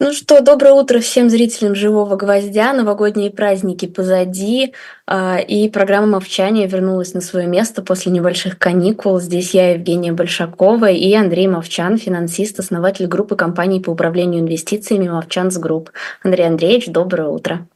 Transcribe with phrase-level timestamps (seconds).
[0.00, 2.72] Ну что, доброе утро всем зрителям «Живого гвоздя».
[2.72, 4.72] Новогодние праздники позади,
[5.08, 9.18] а, и программа «Мовчание» вернулась на свое место после небольших каникул.
[9.18, 15.58] Здесь я, Евгения Большакова, и Андрей Мовчан, финансист, основатель группы компаний по управлению инвестициями «Movchan's
[15.58, 15.90] Group».
[16.22, 17.66] Андрей Андреевич, доброе утро.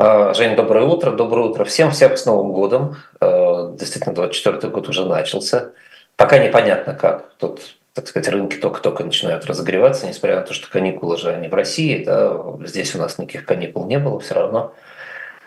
[0.00, 1.12] А, Женя, доброе утро.
[1.12, 1.92] Доброе утро всем.
[1.92, 2.96] Всех с Новым годом.
[3.20, 5.70] А, действительно, 24 год уже начался.
[6.16, 7.34] Пока непонятно как.
[7.38, 7.60] Тут
[7.94, 12.04] так сказать, рынки только-только начинают разогреваться, несмотря на то, что каникулы же они в России,
[12.04, 14.74] да, здесь у нас никаких каникул не было, все равно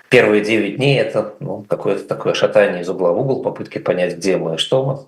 [0.09, 4.38] первые 9 дней это ну, какое-то такое шатание из угла в угол, попытки понять, где
[4.38, 4.99] мы и что мы.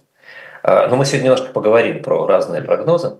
[0.63, 3.17] А, но мы сегодня немножко поговорим про разные прогнозы,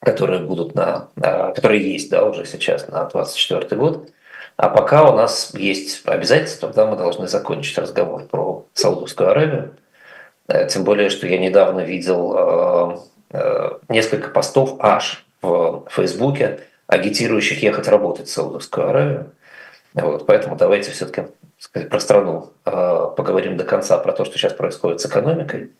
[0.00, 4.08] которые будут на, которые есть да, уже сейчас на 2024 год.
[4.56, 9.76] А пока у нас есть обязательства, да, мы должны закончить разговор про Саудовскую Аравию.
[10.48, 12.98] Э, тем более, что я недавно видел э,
[13.88, 19.32] несколько постов аж в Фейсбуке, агитирующих ехать работать в Саудовскую Аравию.
[19.94, 21.26] Вот, поэтому давайте все-таки
[21.72, 25.70] про страну э, поговорим до конца, про то, что сейчас происходит с экономикой.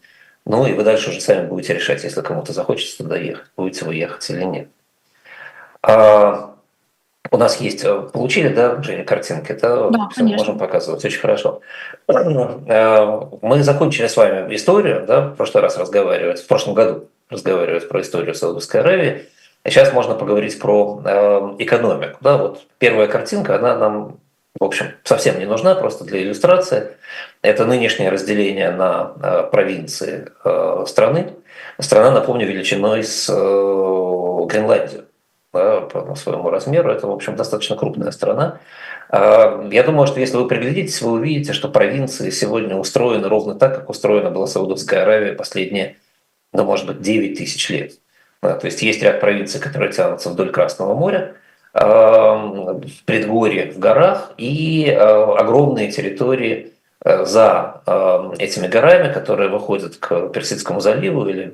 [0.47, 3.95] Ну и вы дальше уже сами будете решать, если кому-то захочется туда ехать, будете вы
[3.97, 4.69] ехать или нет.
[5.83, 6.55] А,
[7.31, 9.53] у нас есть, э, получили, да, Женя, картинки?
[9.53, 11.61] Да, да Все, можем показывать, очень хорошо.
[12.07, 18.01] Мы закончили с вами историю, да, в прошлый раз разговаривать, в прошлом году разговаривать про
[18.01, 19.27] историю Саудовской Аравии.
[19.63, 22.19] А сейчас можно поговорить про э, экономику.
[22.21, 24.19] Да, вот первая картинка, она нам,
[24.59, 26.97] в общем, совсем не нужна, просто для иллюстрации.
[27.41, 31.33] Это нынешнее разделение на э, провинции э, страны.
[31.79, 35.07] Страна, напомню, величиной с э, Гренландию
[35.55, 36.91] да, по своему размеру.
[36.91, 38.59] Это, в общем, достаточно крупная страна.
[39.11, 43.75] Э, я думаю, что если вы приглядитесь, вы увидите, что провинции сегодня устроены ровно так,
[43.77, 45.97] как устроена была Саудовская Аравия последние
[46.55, 47.93] ну, может быть, 9 тысяч лет.
[48.43, 51.35] Да, то есть есть ряд провинций, которые тянутся вдоль Красного моря,
[51.75, 56.73] в предгорье, в горах, и огромные территории
[57.05, 57.83] э, за
[58.39, 61.51] этими горами, которые выходят к Персидскому заливу или,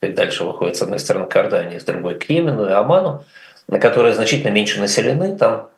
[0.00, 3.24] или дальше выходят с одной стороны к Иордании, с другой к Йемену и Оману,
[3.78, 5.68] которые значительно меньше населены, там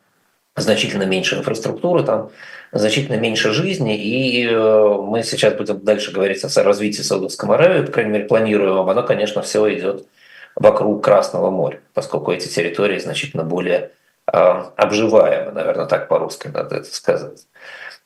[0.55, 2.31] значительно меньше инфраструктуры, там
[2.71, 7.91] значительно меньше жизни, и э, мы сейчас будем дальше говорить о развитии Саудовской Аравии, по
[7.91, 10.05] крайней мере, планируем, оно, конечно, все идет
[10.55, 13.91] вокруг Красного моря, поскольку эти территории значительно более
[14.31, 14.37] э,
[14.75, 17.45] обживаемы, наверное, так по-русски надо это сказать.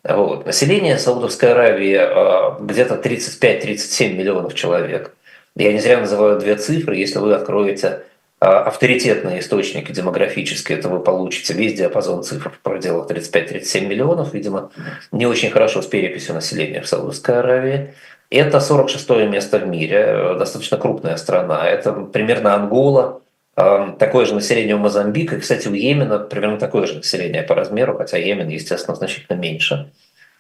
[0.04, 0.46] Вот.
[0.46, 5.16] Население Саудовской Аравии э, где-то 35-37 миллионов человек.
[5.56, 6.96] Я не зря называю две цифры.
[6.96, 8.04] Если вы откроете
[8.46, 14.72] авторитетные источники демографические, это вы получите весь диапазон цифр в пределах 35-37 миллионов, видимо,
[15.12, 17.94] не очень хорошо с переписью населения в Саудовской Аравии.
[18.30, 21.68] Это 46 место в мире, достаточно крупная страна.
[21.68, 23.22] Это примерно Ангола,
[23.56, 25.36] а, такое же население у Мозамбика.
[25.36, 29.92] И, кстати, у Йемена примерно такое же население по размеру, хотя Йемен, естественно, значительно меньше.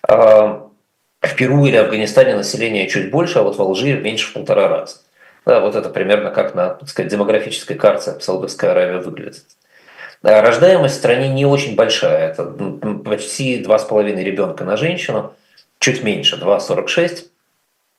[0.08, 0.68] А,
[1.22, 4.98] в Перу или Афганистане население чуть больше, а вот в Алжире меньше в полтора раза.
[5.46, 9.44] Да, вот это примерно как на так сказать, демографической карте Саудовская Аравия выглядит.
[10.24, 12.32] Рождаемость в стране не очень большая.
[12.32, 15.34] Это почти 2,5 ребенка на женщину,
[15.80, 17.26] чуть меньше, 2,46.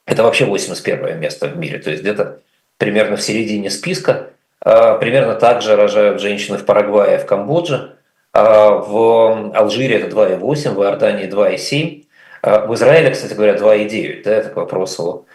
[0.06, 1.78] Это вообще 81 место в мире.
[1.78, 2.40] То есть где-то
[2.78, 4.30] примерно в середине списка.
[4.60, 7.96] А, примерно так же рожают женщины в Парагвае, в Камбодже.
[8.32, 12.06] А, в Алжире это 2,8, в Иордании 2,7.
[12.42, 14.22] А, в Израиле, кстати говоря, 2,9.
[14.24, 15.26] Да, это к вопросу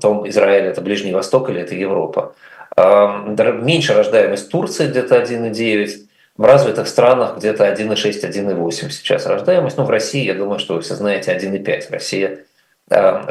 [0.00, 2.34] том Израиль это Ближний Восток или это Европа.
[2.76, 5.90] Меньше рождаемость Турции где-то 1,9,
[6.36, 7.94] в развитых странах где-то 1,6,
[8.28, 9.78] 1,8 сейчас рождаемость.
[9.78, 11.90] Ну, в России, я думаю, что вы все знаете, 1,5.
[11.90, 12.38] Россия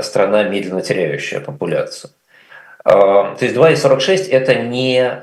[0.01, 2.11] страна, медленно теряющая популяцию.
[2.83, 5.19] То есть 2,46 это не,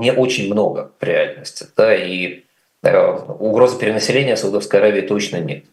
[0.00, 1.66] не очень много в реальности.
[1.76, 2.44] Да, и
[2.82, 5.64] угрозы перенаселения Саудовской Аравии точно нет.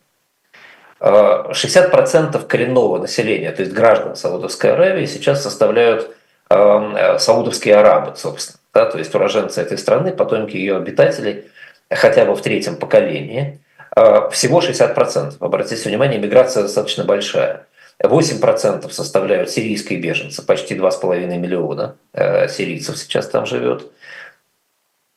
[0.99, 6.13] 60% коренного населения, то есть граждан Саудовской Аравии, сейчас составляют
[6.49, 8.59] эм, э, саудовские арабы, собственно.
[8.73, 11.45] Да, то есть уроженцы этой страны, потомки ее обитателей,
[11.89, 13.61] хотя бы в третьем поколении.
[13.95, 15.37] Э, всего 60%.
[15.39, 17.65] Обратите внимание, миграция достаточно большая.
[18.01, 23.91] 8% составляют сирийские беженцы, почти 2,5 миллиона э, сирийцев сейчас там живет.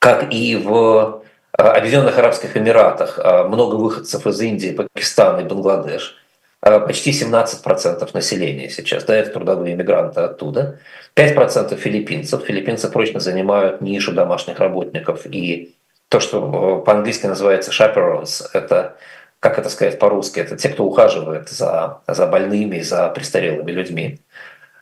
[0.00, 1.21] Как и в
[1.52, 6.16] Объединенных Арабских Эмиратах э, много выходцев из Индии, Пакистана и Бангладеш.
[6.62, 10.78] Э, почти 17% населения сейчас, да, это трудовые иммигранты оттуда.
[11.14, 12.42] 5% филиппинцев.
[12.44, 15.26] Филиппинцы прочно занимают нишу домашних работников.
[15.26, 15.74] И
[16.08, 18.96] то, что по-английски называется chaperones, это,
[19.38, 24.20] как это сказать по-русски, это те, кто ухаживает за, за больными, за престарелыми людьми.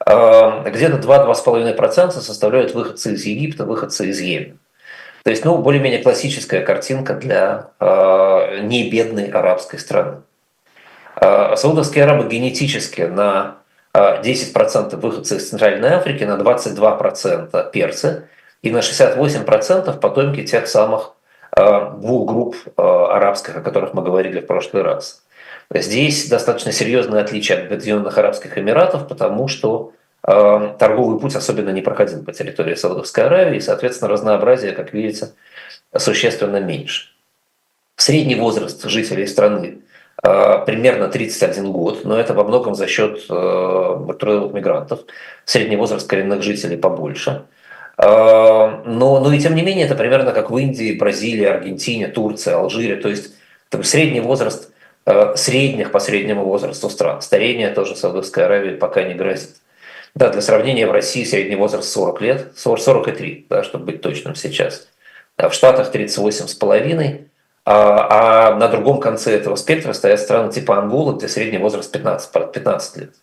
[0.07, 4.57] Где-то 2-2,5% составляют выходцы из Египта, выходцы из Йемена.
[5.23, 10.23] То есть, ну, более-менее классическая картинка для э, небедной арабской страны.
[11.21, 13.57] Э, саудовские арабы генетически на
[13.93, 18.29] 10% выходцы из Центральной Африки, на 22% перцы
[18.63, 21.15] и на 68% потомки тех самых
[21.57, 25.25] двух групп арабских, о которых мы говорили в прошлый раз.
[25.73, 31.81] Здесь достаточно серьезное отличие от Объединенных Арабских Эмиратов, потому что э, торговый путь особенно не
[31.81, 35.31] проходил по территории Саудовской Аравии, и, соответственно, разнообразие, как видите,
[35.97, 37.09] существенно меньше.
[37.97, 39.79] Средний возраст жителей страны
[40.23, 45.01] э, примерно 31 год, но это во многом за счет э, трудовых мигрантов.
[45.45, 47.45] Средний возраст коренных жителей побольше.
[47.99, 52.97] Но, но и тем не менее, это примерно как в Индии, Бразилии, Аргентине, Турции, Алжире.
[52.97, 53.35] То есть
[53.83, 54.71] средний возраст
[55.07, 57.23] Э, средних по среднему возрасту стран.
[57.23, 59.57] Старение тоже Саудовской Аравии пока не грозит.
[60.15, 64.35] Да, для сравнения, в России средний возраст 40 лет, 40, 43, да, чтобы быть точным
[64.35, 64.89] сейчас.
[65.37, 67.27] А в Штатах 38,5,
[67.65, 72.53] а, а на другом конце этого спектра стоят страны типа Анголы, где средний возраст 15,
[72.53, 73.15] 15 лет.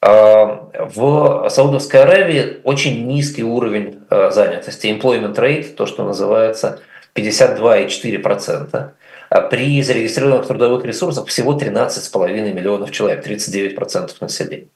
[0.00, 6.80] А, в Саудовской Аравии очень низкий уровень э, занятости, employment rate, то, что называется
[7.14, 8.90] 52,4%.
[9.30, 14.68] А при зарегистрированных трудовых ресурсах всего 13,5 миллионов человек, 39% населения.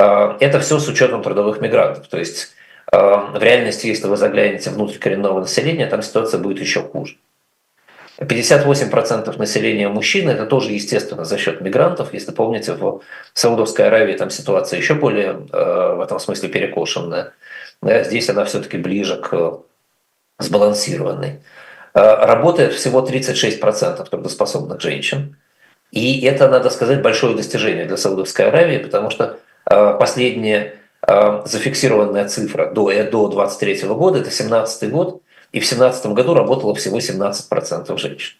[0.00, 2.08] А, это все с учетом трудовых мигрантов.
[2.08, 2.54] То есть
[2.90, 7.16] а, в реальности, если вы заглянете внутрь коренного населения, там ситуация будет еще хуже.
[8.18, 12.12] 58% населения мужчин, это тоже, естественно, за счет мигрантов.
[12.12, 13.00] Если помните, в
[13.32, 17.32] Саудовской Аравии там ситуация еще более в этом смысле перекошенная.
[17.82, 19.60] Здесь она все-таки ближе к
[20.38, 21.40] сбалансированной.
[21.94, 25.36] Э, работает всего 36% трудоспособных женщин.
[25.90, 29.36] И это, надо сказать, большое достижение для Саудовской Аравии, потому что э,
[29.70, 30.74] последняя
[31.06, 35.22] э, зафиксированная цифра до, до 23 года, это 17 год,
[35.52, 38.36] и в 17 году работало всего 17% женщин.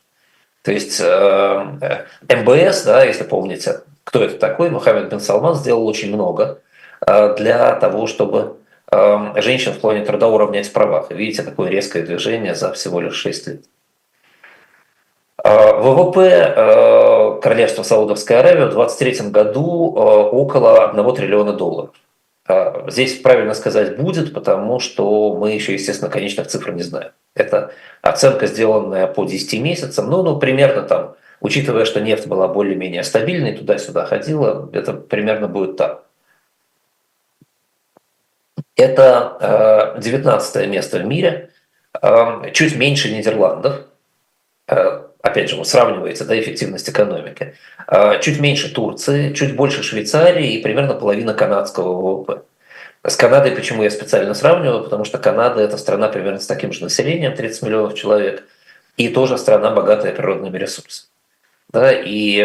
[0.62, 6.60] То есть МБС, да, если помните, кто это такой, Мухаммед бен Салман сделал очень много
[7.00, 8.56] для того, чтобы
[9.36, 11.10] женщин в плане труда уравнять в правах.
[11.10, 13.64] видите, такое резкое движение за всего лишь 6 лет.
[15.42, 21.90] Э, ВВП э, Королевства Саудовской Аравии в 2023 году э, около 1 триллиона долларов.
[22.88, 27.12] Здесь правильно сказать будет, потому что мы еще, естественно, конечных цифр не знаем.
[27.36, 27.72] Это
[28.02, 33.56] оценка, сделанная по 10 месяцам, ну, ну примерно там, учитывая, что нефть была более-менее стабильной,
[33.56, 36.02] туда-сюда ходила, это примерно будет так.
[38.74, 41.50] Это 19 э, место в мире,
[42.02, 43.84] э, чуть меньше Нидерландов.
[45.22, 47.54] Э, опять же, вот сравнивается да, эффективность экономики.
[48.20, 52.42] Чуть меньше Турции, чуть больше Швейцарии и примерно половина канадского ВВП.
[53.02, 54.84] С Канадой почему я специально сравниваю?
[54.84, 58.44] Потому что Канада– это страна примерно с таким же населением, 30 миллионов человек,
[58.98, 61.08] и тоже страна, богатая природными ресурсами.
[61.72, 62.40] Да, и,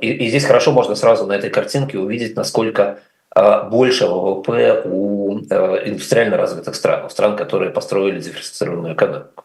[0.00, 2.98] и, и здесь хорошо можно сразу на этой картинке увидеть, насколько
[3.30, 9.43] а, больше ВВП у э, индустриально развитых стран, у стран, которые построили диверсифицированную экономику.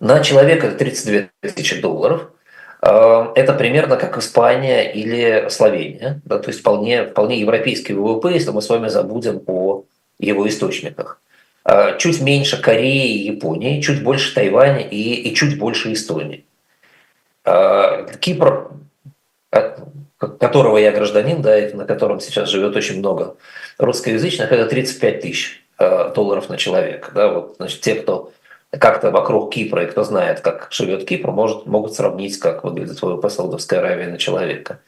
[0.00, 2.30] На человека 32 тысячи долларов.
[2.80, 8.50] А, это примерно как Испания или Словения, да, то есть вполне, вполне европейский ВВП, если
[8.50, 9.84] мы с вами забудем о
[10.18, 11.20] его источниках.
[11.64, 16.44] А, чуть меньше Кореи и Японии, чуть больше Тайваня и, и чуть больше Эстонии.
[18.20, 18.70] Кипр
[20.18, 23.36] которого я гражданин, да, и на котором сейчас живет очень много
[23.76, 27.12] русскоязычных, это 35 тысяч долларов на человека.
[27.14, 28.32] Да, вот, значит, те, кто
[28.78, 33.28] как-то вокруг Кипра и кто знает, как живет Кипр, может, могут сравнить, как выглядит ВВП
[33.30, 34.80] Саудовской Аравии на человека.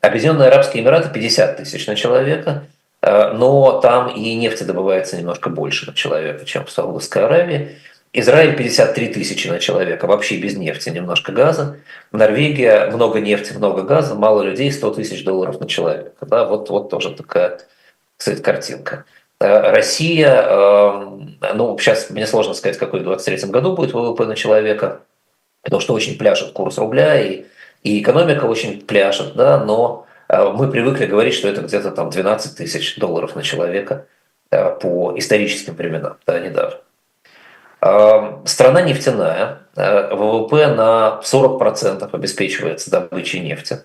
[0.00, 2.64] Объединенные Арабские Эмираты 50 тысяч на человека,
[3.02, 7.76] э, но там и нефти добывается немножко больше на человека, чем в Саудовской Аравии.
[8.14, 11.78] Израиль 53 тысячи на человека, вообще без нефти, немножко газа.
[12.10, 16.26] Норвегия много нефти, много газа, мало людей, 100 тысяч долларов на человека.
[16.26, 17.60] Да, вот, вот тоже такая,
[18.18, 19.06] кстати, картинка.
[19.42, 24.36] Э, Россия, эм, ну, сейчас мне сложно сказать, какой в 2023 году будет ВВП на
[24.36, 25.00] человека,
[25.62, 27.46] потому что очень пляшет курс рубля, и,
[27.82, 32.56] и экономика очень пляшет, да, но э, мы привыкли говорить, что это где-то там 12
[32.56, 34.06] тысяч долларов на человека
[34.52, 36.76] э, по историческим временам, да, недавно.
[38.44, 43.80] Страна нефтяная, э, ВВП на 40% обеспечивается добычей нефти.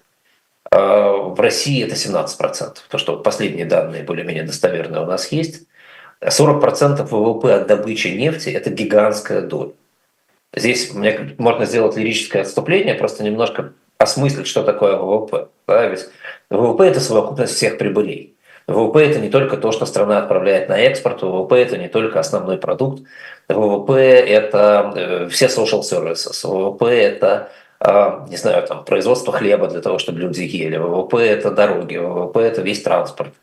[0.72, 5.64] Э, в России это 17%, то что последние данные более-менее достоверные у нас есть.
[6.22, 9.74] 40% ВВП от добычи нефти– это гигантская доля.
[10.56, 15.50] Здесь мне можно сделать лирическое отступление, просто немножко осмыслить, что такое ВВП.
[15.68, 15.86] Да?
[15.86, 16.08] Ведь
[16.50, 18.36] ВВП– это совокупность всех прибылей.
[18.68, 22.58] ВВП– это не только то, что страна отправляет на экспорт, ВВП– это не только основной
[22.58, 23.04] продукт,
[23.48, 23.94] ВВП–
[24.28, 27.50] это э, все social services, ВВП– это а,
[27.82, 32.62] не знаю, там, производство хлеба для того, чтобы люди ели, ВВП– это дороги, ВВП– это
[32.62, 33.34] весь транспорт,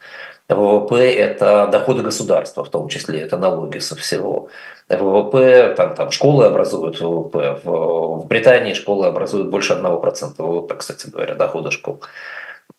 [0.49, 4.49] ВВП– это доходы государства, в том числе, это налоги со всего.
[4.89, 11.09] ВВП, там, там школы образуют ВВП, в, в Британии школы образуют больше 1% ВВП, кстати
[11.09, 12.03] говоря, дохода школ.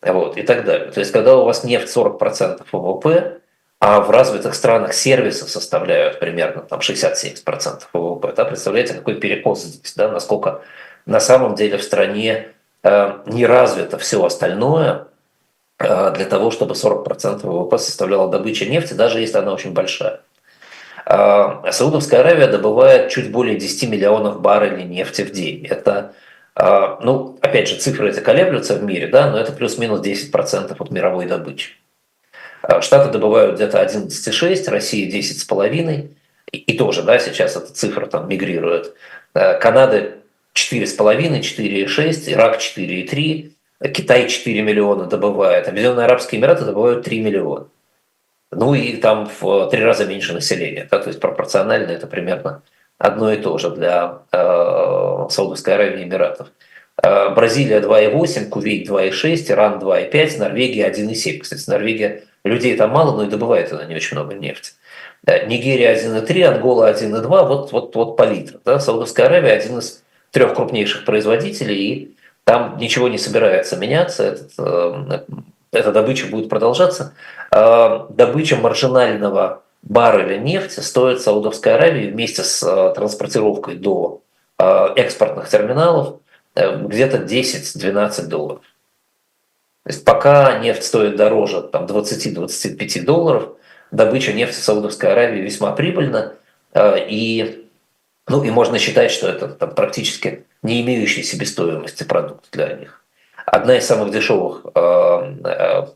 [0.02, 0.92] Вот, и так далее.
[0.92, 3.40] То есть, когда у вас нефть 40% ВВП,
[3.80, 9.94] а в развитых странах сервисы составляют примерно там 60-70% ВВП, да, представляете, какой перекос здесь,
[9.94, 10.62] да, насколько
[11.06, 12.48] на самом деле в стране
[12.82, 15.06] э, не развито все остальное
[15.78, 20.20] э, для того, чтобы 40% ВВП составляла добыча нефти, даже если она очень большая.
[21.06, 25.64] Э, Саудовская Аравия добывает чуть более 10 миллионов баррелей нефти в день.
[25.66, 26.12] Это,
[26.56, 31.26] ну, опять же, цифры эти колеблются в мире, да, но это плюс-минус 10% от мировой
[31.26, 31.72] добычи.
[32.80, 36.08] Штаты добывают где-то 11,6, Россия 10,5,
[36.50, 38.96] и тоже, да, сейчас эта цифра там мигрирует.
[39.34, 40.16] Канада
[40.56, 43.52] 4,5, 4,6, Ирак 4,3,
[43.92, 47.68] Китай 4 миллиона добывает, Объединенные Арабские Эмираты добывают 3 миллиона.
[48.50, 50.86] Ну и там в три раза меньше населения.
[50.90, 52.62] Да, то есть пропорционально это примерно
[52.96, 56.48] одно и то же для э, Саудовской Аравии и Эмиратов.
[57.02, 61.40] Э, Бразилия 2,8, Кувейт 2,6, Иран 2,5, Норвегия 1,7.
[61.40, 64.72] Кстати, Норвегия, людей там мало, но и добывает она не очень много нефти.
[65.26, 68.60] Нигерия 1,3, Ангола 1,2, вот, вот, вот палитра.
[68.64, 68.78] Да?
[68.78, 70.04] Саудовская Аравия один из
[70.36, 75.20] трех крупнейших производителей, и там ничего не собирается меняться, этот, э,
[75.72, 77.14] эта добыча будет продолжаться.
[77.50, 84.20] Э, добыча маржинального барреля нефти стоит Саудовской Аравии вместе с э, транспортировкой до
[84.58, 86.20] экспортных терминалов
[86.54, 88.60] где-то 10-12 долларов.
[89.84, 93.48] То есть пока нефть стоит дороже там, 20-25 долларов,
[93.90, 96.34] добыча нефти в Саудовской Аравии весьма прибыльна.
[96.74, 97.65] И
[98.28, 103.02] ну и можно считать, что это там, практически не имеющий себестоимости продукт для них.
[103.44, 105.86] Одна из самых дешевых, э, э,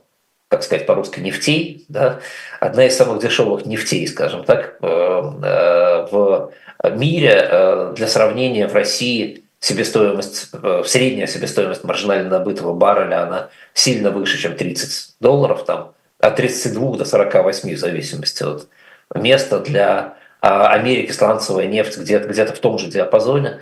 [0.49, 2.21] как сказать по-русски, нефтей, да,
[2.61, 6.53] одна из самых дешевых нефтей, скажем так, э, э, в
[6.97, 10.51] мире для сравнения в России себестоимость,
[10.87, 17.05] средняя себестоимость маржинально добытого барреля, она сильно выше, чем 30 долларов, там, от 32 до
[17.05, 18.69] 48 в зависимости от
[19.15, 23.61] места для Америки сланцевая нефть где-то где в том же диапазоне,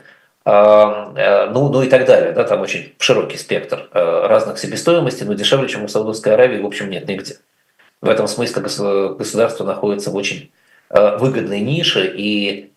[0.51, 2.33] а, э, ну, ну и так далее.
[2.33, 6.65] Да, там очень широкий спектр э, разных себестоимостей, но дешевле, чем у Саудовской Аравии, в
[6.65, 7.37] общем, нет нигде.
[8.01, 10.51] В этом смысле государство находится в очень
[10.89, 12.73] э, выгодной нише, и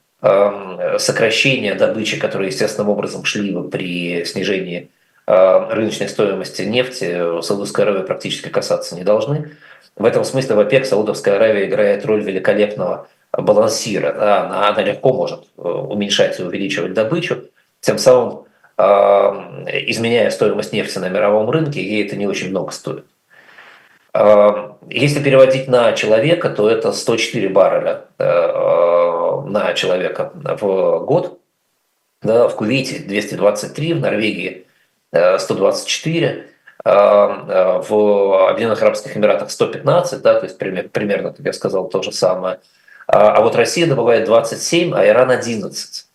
[1.00, 4.92] сокращение добычи, которые естественным образом шли бы при снижении
[5.26, 9.50] рыночной стоимости нефти, Саудовской Аравии практически касаться не должны.
[9.96, 15.14] В этом смысле в ОПЕК Саудовская Аравия играет роль великолепного балансира, да, она, она легко
[15.14, 17.46] может э, уменьшать и увеличивать добычу,
[17.80, 18.46] тем самым
[18.78, 18.84] э,
[19.88, 23.06] изменяя стоимость нефти на мировом рынке, ей это не очень много стоит.
[24.14, 31.40] Э, если переводить на человека, то это 104 барреля э, на человека в год.
[32.22, 34.68] Да, в Кувейте 223, в Норвегии
[35.12, 41.88] 124, э, э, в Объединенных Арабских Эмиратах 115, да, то есть примерно, как я сказал,
[41.88, 42.60] то же самое–
[43.12, 46.06] а, а вот Россия добывает 27, а Иран 11.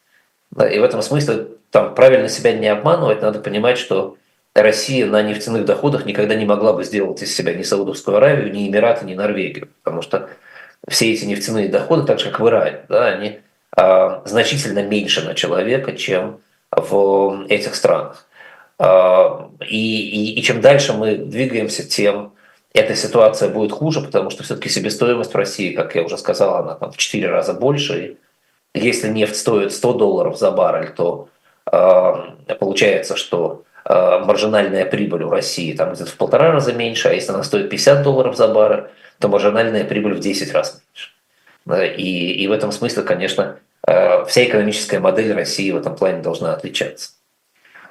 [0.72, 4.16] И в этом смысле там правильно себя не обманывать, надо понимать, что
[4.54, 8.66] Россия на нефтяных доходах никогда не могла бы сделать из себя ни Саудовскую Аравию, ни
[8.66, 10.30] Эмираты, ни Норвегию, потому что
[10.88, 13.40] все эти нефтяные доходы, так же как в Иране, да, они
[13.76, 18.26] а, значительно меньше на человека, чем в этих странах.
[18.78, 22.32] А, и, и, и чем дальше мы двигаемся, тем
[22.76, 26.74] эта ситуация будет хуже, потому что все-таки себестоимость в России, как я уже сказал, она
[26.74, 28.18] там в 4 раза больше.
[28.74, 31.28] Если нефть стоит 100 долларов за баррель, то
[31.72, 37.12] э, получается, что э, маржинальная прибыль у России там где-то в полтора раза меньше, а
[37.12, 38.84] если она стоит 50 долларов за баррель,
[39.18, 40.82] то маржинальная прибыль в 10 раз
[41.66, 41.96] меньше.
[41.96, 46.52] И, и в этом смысле, конечно, э, вся экономическая модель России в этом плане должна
[46.52, 47.12] отличаться.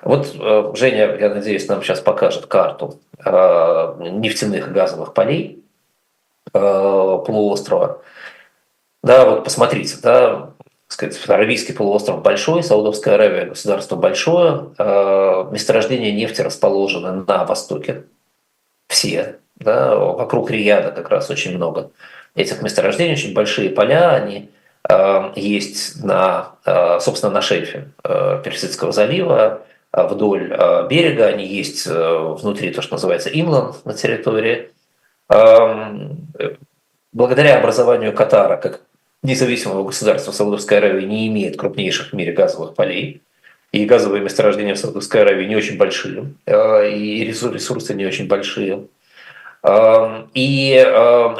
[0.05, 5.63] Вот э, Женя, я надеюсь, нам сейчас покажет карту э, нефтяных и газовых полей
[6.53, 8.03] э, полуострова.
[9.03, 10.51] Да, вот посмотрите, да,
[10.87, 14.69] сказать, Аравийский полуостров большой, Саудовская Аравия государство большое,
[15.51, 18.03] месторождения нефти расположены на востоке,
[18.87, 21.91] все, да, вокруг Рияда как раз очень много
[22.35, 24.49] этих месторождений, очень большие поля, они
[25.35, 26.55] есть на,
[26.99, 29.65] собственно, на шельфе Персидского залива,
[30.03, 34.69] вдоль э, берега, они есть э, внутри то, что называется инланд на территории,
[37.11, 38.81] благодаря образованию Катара как
[39.23, 43.23] независимого государства Саудовская Аравия не имеет крупнейших в мире газовых полей,
[43.71, 48.87] и газовые месторождения в Саудовской Аравии не очень большие, э, и ресурсы не очень большие.
[49.63, 50.75] Эм, и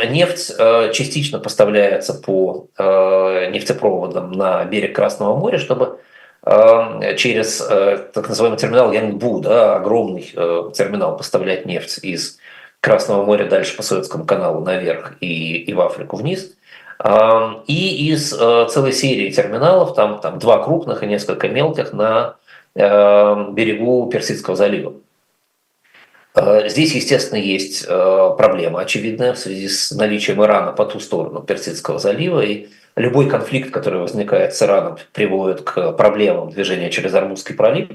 [0.09, 0.57] нефть
[0.93, 5.97] частично поставляется по нефтепроводам на берег Красного моря, чтобы эм,
[6.45, 10.21] через так называемый терминал Янгбу, да, огромный
[10.73, 12.37] терминал, поставлять нефть из
[12.81, 16.53] Красного моря дальше по Советскому каналу наверх и, и в Африку вниз.
[17.67, 22.35] И из э, целой серии терминалов, там, там два крупных и несколько мелких на
[22.75, 24.93] берегу Персидского залива.
[26.35, 31.41] Э, здесь, естественно, есть э, проблема очевидная в связи с наличием Ирана по ту сторону
[31.41, 32.41] Персидского залива.
[32.41, 37.89] И любой конфликт, который возникает с Ираном, приводит к проблемам движения через Армузский пролив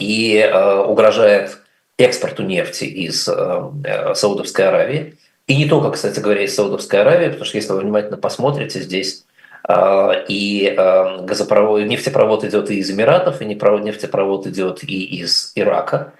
[0.00, 0.52] и
[0.86, 1.58] угрожает
[1.98, 5.16] экспорту нефти из э, э, Саудовской Аравии.
[5.46, 9.24] И не только, кстати говоря, из Саудовской Аравии, потому что если вы внимательно посмотрите, здесь
[9.68, 16.12] э, и газопровод, нефтепровод идет и из Эмиратов, и нефтепровод идет и из Ирака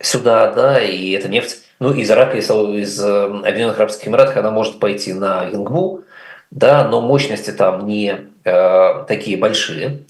[0.00, 4.80] сюда, да, и эта нефть, ну, из Ирака, из, из Объединенных Арабских Эмиратов, она может
[4.80, 6.04] пойти на Ингбу,
[6.50, 10.04] да, но мощности там не э, такие большие.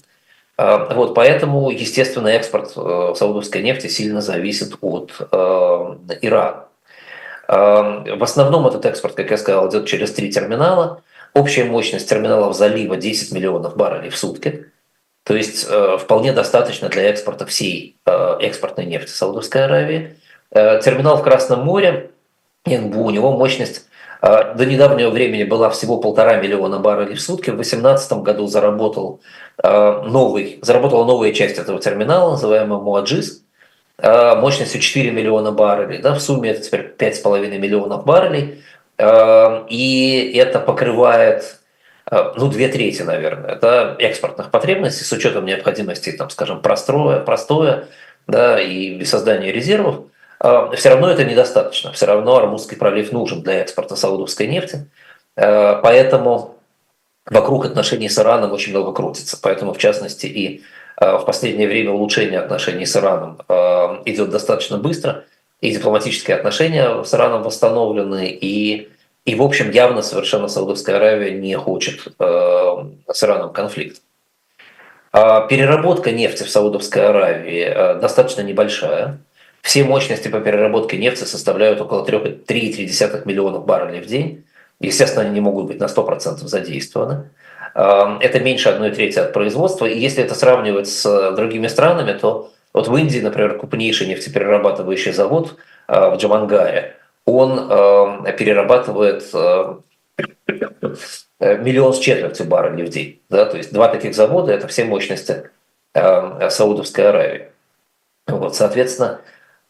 [0.57, 6.65] А, вот, поэтому, естественно, экспорт э, саудовской нефти сильно зависит от э, Ирана.
[7.47, 11.01] А, в основном этот экспорт, как я сказал, идет через три терминала.
[11.33, 14.67] Общая мощность терминалов залива 10 миллионов баррелей в сутки.
[15.25, 20.15] То есть э, вполне достаточно для экспорта всей экспортной нефти Саудовской Аравии.
[20.51, 22.11] Терминал в Красном море,
[22.65, 23.87] НБУ, у него мощность
[24.21, 27.49] до недавнего времени была всего полтора миллиона баррелей в сутки.
[27.49, 29.19] В 2018 году заработал
[29.61, 33.43] Э, новый, заработала новая часть этого терминала, называемый Муаджис,
[33.97, 35.99] э, мощностью 4 миллиона баррелей.
[35.99, 38.63] Да, в сумме это теперь 5,5 миллионов баррелей.
[38.97, 41.59] Э, и это покрывает
[42.11, 47.87] ну, две трети, наверное, да, экспортных потребностей с учетом необходимости, там, скажем, простое, простое
[48.27, 50.05] да, и создания резервов.
[50.75, 51.91] Все равно это недостаточно.
[51.93, 54.87] Все равно Армузский пролив нужен для экспорта саудовской нефти.
[55.35, 56.55] Поэтому
[57.29, 59.37] вокруг отношений с Ираном очень много крутится.
[59.41, 60.63] Поэтому, в частности, и
[60.99, 63.53] э, в последнее время улучшение отношений с Ираном э,
[64.05, 65.23] идет достаточно быстро,
[65.61, 68.89] и дипломатические отношения с Ираном восстановлены, и,
[69.25, 72.75] и в общем, явно совершенно Саудовская Аравия не хочет э,
[73.11, 74.01] с Ираном конфликт.
[75.11, 79.19] А переработка нефти в Саудовской Аравии достаточно небольшая.
[79.61, 84.45] Все мощности по переработке нефти составляют около 3,3 миллионов баррелей в день.
[84.79, 87.29] Естественно, они не могут быть на 100% задействованы.
[87.73, 89.85] Эм, это меньше одной трети от производства.
[89.85, 95.55] И если это сравнивать с другими странами, то вот в Индии, например, крупнейший нефтеперерабатывающий завод
[95.87, 99.75] э, в Джамангаре, он эм, перерабатывает э,
[101.39, 103.21] миллион с четвертью баррелей в день.
[103.29, 103.45] Да?
[103.45, 105.49] То есть два таких завода– это все мощности
[105.93, 107.47] эм, Саудовской Аравии.
[108.27, 109.21] Вот, соответственно,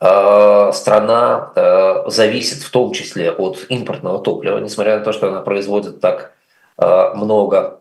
[0.01, 5.41] Э, страна э, зависит в том числе от импортного топлива, несмотря на то, что она
[5.41, 6.33] производит так
[6.77, 7.79] э, много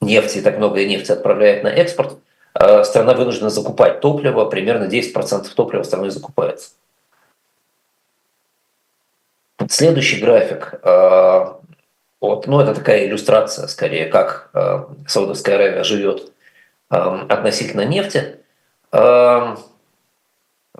[0.00, 2.16] нефти, так много нефти отправляет на экспорт,
[2.84, 6.70] страна вынуждена закупать топливо, примерно 10% топлива страной закупается.
[9.68, 10.80] Следующий график,
[12.20, 14.50] вот, ну это такая иллюстрация скорее, как
[15.06, 16.32] Саудовская Аравия живет
[16.88, 18.38] относительно нефти.
[18.90, 19.56] Что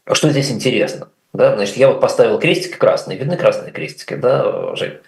[0.06, 1.08] здесь интересно?
[1.32, 4.98] Да, значит, я вот поставил крестик красный, видны красные крестики, да, Жень?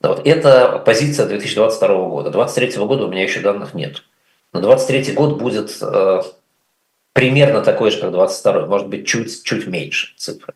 [0.00, 0.26] Вот.
[0.26, 2.30] Это позиция 2022 года.
[2.30, 4.02] 2023 года у меня еще данных нет.
[4.52, 6.22] Но 2023 год будет э,
[7.12, 10.54] примерно такой же, как 2022, может быть, чуть, чуть меньше цифры.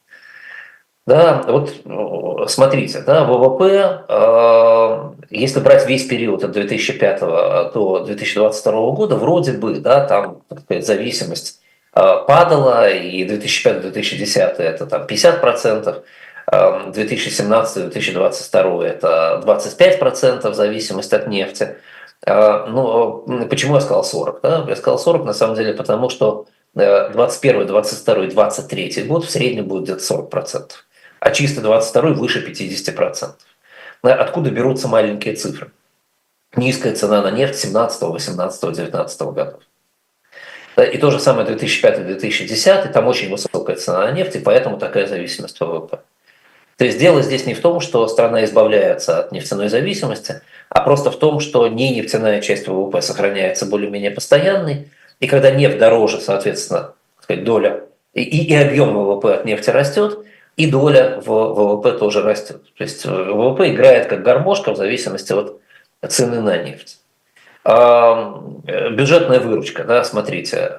[1.11, 8.91] Да, вот э, смотрите, да, ВВП, э, если брать весь период от 2005 до 2022
[8.93, 11.61] года, вроде бы, да, там, так сказать, зависимость
[11.93, 16.03] Э, падала, и 2005-2010 это там 50%,
[16.47, 21.77] 2017-2022 это 25% в зависимости от нефти.
[22.25, 24.41] Э, ну, почему я сказал 40?
[24.41, 24.65] Да?
[24.69, 29.83] Я сказал 40 на самом деле потому, что 21, 22, 23 год в среднем будет
[29.85, 30.71] где-то 40%,
[31.21, 33.33] а чисто 22 выше 50%.
[34.03, 35.71] Откуда берутся маленькие цифры?
[36.57, 39.61] Низкая цена на нефть 17, 18, 19 годов.
[40.77, 45.61] И то же самое 2005-2010, там очень высокая цена на нефть, и поэтому такая зависимость
[45.61, 46.01] ВВП.
[46.79, 51.11] То есть дело здесь не в том, что страна избавляется от нефтяной зависимости, а просто
[51.11, 54.89] в том, что не нефтяная часть ВВП сохраняется более-менее постоянной,
[55.21, 56.95] и когда нефть дороже, соответственно,
[57.29, 57.83] доля
[58.15, 60.25] и, и объем ВВП от нефти растет,
[60.61, 62.63] и доля в ВВП тоже растет.
[62.77, 65.61] То есть ВВП играет как гармошка в зависимости от
[66.09, 66.99] цены на нефть.
[67.65, 70.77] Бюджетная выручка, да, смотрите,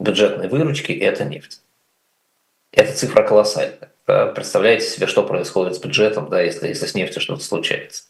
[0.00, 1.62] бюджетной выручки– это нефть.
[2.72, 3.90] Эта цифра колоссальная.
[4.04, 8.04] Представляете себе, что происходит с бюджетом, да, если, если с нефтью что-то случается.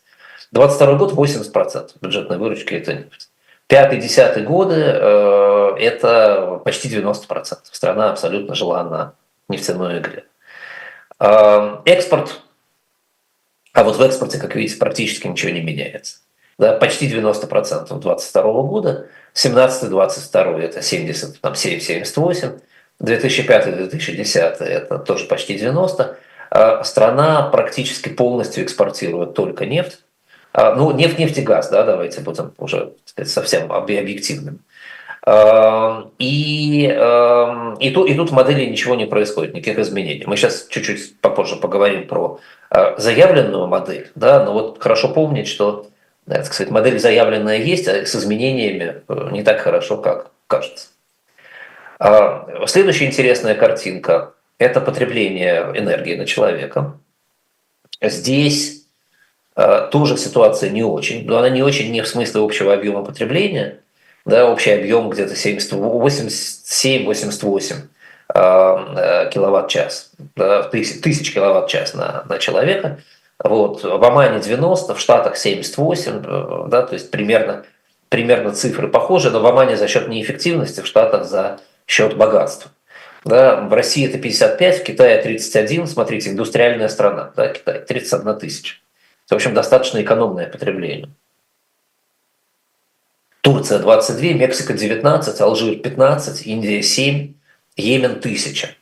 [0.51, 3.29] 22 год 80% бюджетной выручки– это нефть.
[3.67, 7.59] Пятый-десятый годы э,– это почти 90%.
[7.71, 9.15] Страна абсолютно жила на
[9.49, 10.25] нефтяной игре.
[11.19, 12.41] Э, экспорт,
[13.73, 16.19] а вот в экспорте, как видите, практически ничего не меняется.
[16.59, 22.61] Да, почти 90% 22 года, 17-22 это 77-78,
[23.05, 26.19] 2005-2010 это тоже почти 90.
[26.51, 30.01] А страна практически полностью экспортирует только нефть.
[30.53, 34.61] А, ну, нефть, нефть и газ, да, давайте будем уже сказать, совсем объективным.
[35.27, 36.85] А, и,
[37.81, 40.25] и, тут, и тут в модели ничего не происходит, никаких изменений.
[40.27, 42.39] Мы сейчас чуть-чуть попозже поговорим про
[42.99, 45.87] заявленную модель, да, но вот хорошо помнить, что
[46.27, 50.89] так сказать, модель заявленная есть, а с изменениями э, не так хорошо, как кажется.
[51.99, 56.99] А следующая интересная картинка– это потребление энергии на человека.
[58.01, 58.87] Здесь
[59.57, 63.79] э, тоже ситуация не очень, но она не очень не в смысле общего объема потребления,
[64.25, 67.75] да, общий объем где-то 87-88
[68.35, 70.11] э, киловатт-час,
[70.73, 72.99] тысяч, тысяч киловатт-час на, на человека–
[73.43, 73.83] вот.
[73.83, 77.65] В Омане 90, в Штатах 78, э, да, то есть примерно,
[78.09, 82.71] примерно цифры похожи, но в Омане за счет неэффективности, в Штатах за счет богатства.
[83.25, 88.77] Да, в России это 55, в Китае 31, смотрите, индустриальная страна, да, Китай 31 тысяча.
[89.29, 91.09] В общем, достаточно экономное потребление.
[93.41, 97.35] Турция 22, Мексика 19, Алжир 15, Индия 7,
[97.77, 98.77] Йемен 1000.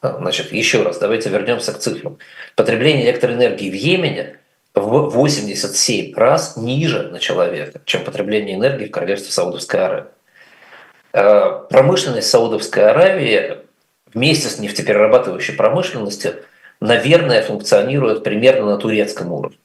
[0.00, 2.18] Значит, еще раз, давайте вернемся к цифрам.
[2.54, 4.38] Потребление электроэнергии в Йемене
[4.74, 10.10] в 87 раз ниже на человека, чем потребление энергии в королевстве Саудовской Аравии.
[11.12, 13.58] Э, промышленность Саудовской Аравии
[14.12, 16.34] вместе с нефтеперерабатывающей промышленностью,
[16.80, 19.58] наверное, функционирует примерно на турецком уровне.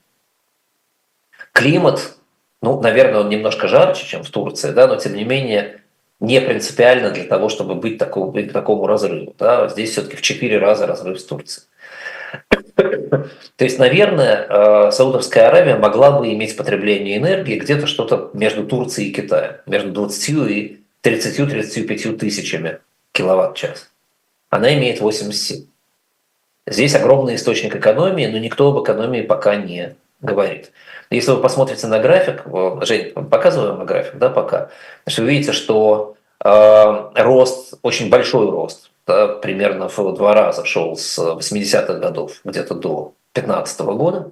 [1.52, 2.16] Климат,
[2.62, 5.82] ну, наверное, он немножко жарче, чем в Турции, да, но тем не менее
[6.20, 9.36] не принципиально для того, чтобы быть такому, к такому разрыву.
[9.38, 9.68] Да?
[9.68, 11.68] Здесь все-таки в четыре раза разрыв с Турцией.
[12.76, 13.30] То
[13.60, 19.14] есть, наверное, э, Саудовская Аравия могла бы иметь потребление энергии где-то что-то между Турцией и
[19.14, 22.80] Китаем, между 20 и 30-35 тысячами
[23.12, 23.90] киловатт-час.
[24.50, 25.66] Она имеет 87.
[26.66, 30.72] Здесь огромный источник экономии, но никто об экономии пока не говорит.
[31.10, 32.44] Если вы посмотрите на график,
[32.86, 34.70] Жень, показываем график, да, пока,
[35.06, 41.20] вы видите, что э, рост, очень большой рост, да, примерно в два раза шел с
[41.20, 44.32] 80-х годов где-то до 2015 года.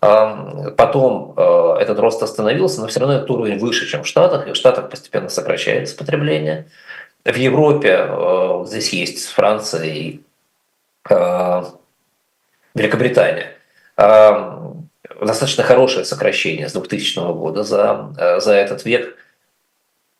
[0.00, 4.52] Потом э, этот рост остановился, но все равно этот уровень выше, чем в Штатах, и
[4.52, 6.66] в Штатах постепенно сокращается потребление.
[7.24, 10.20] В Европе э, здесь есть Франция и
[11.10, 11.62] э,
[12.74, 13.54] Великобритания
[15.20, 19.16] достаточно хорошее сокращение с 2000 года за, за этот век.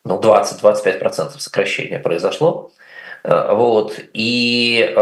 [0.05, 2.73] Ну, 20-25% сокращения произошло.
[3.23, 4.01] Вот.
[4.13, 4.93] И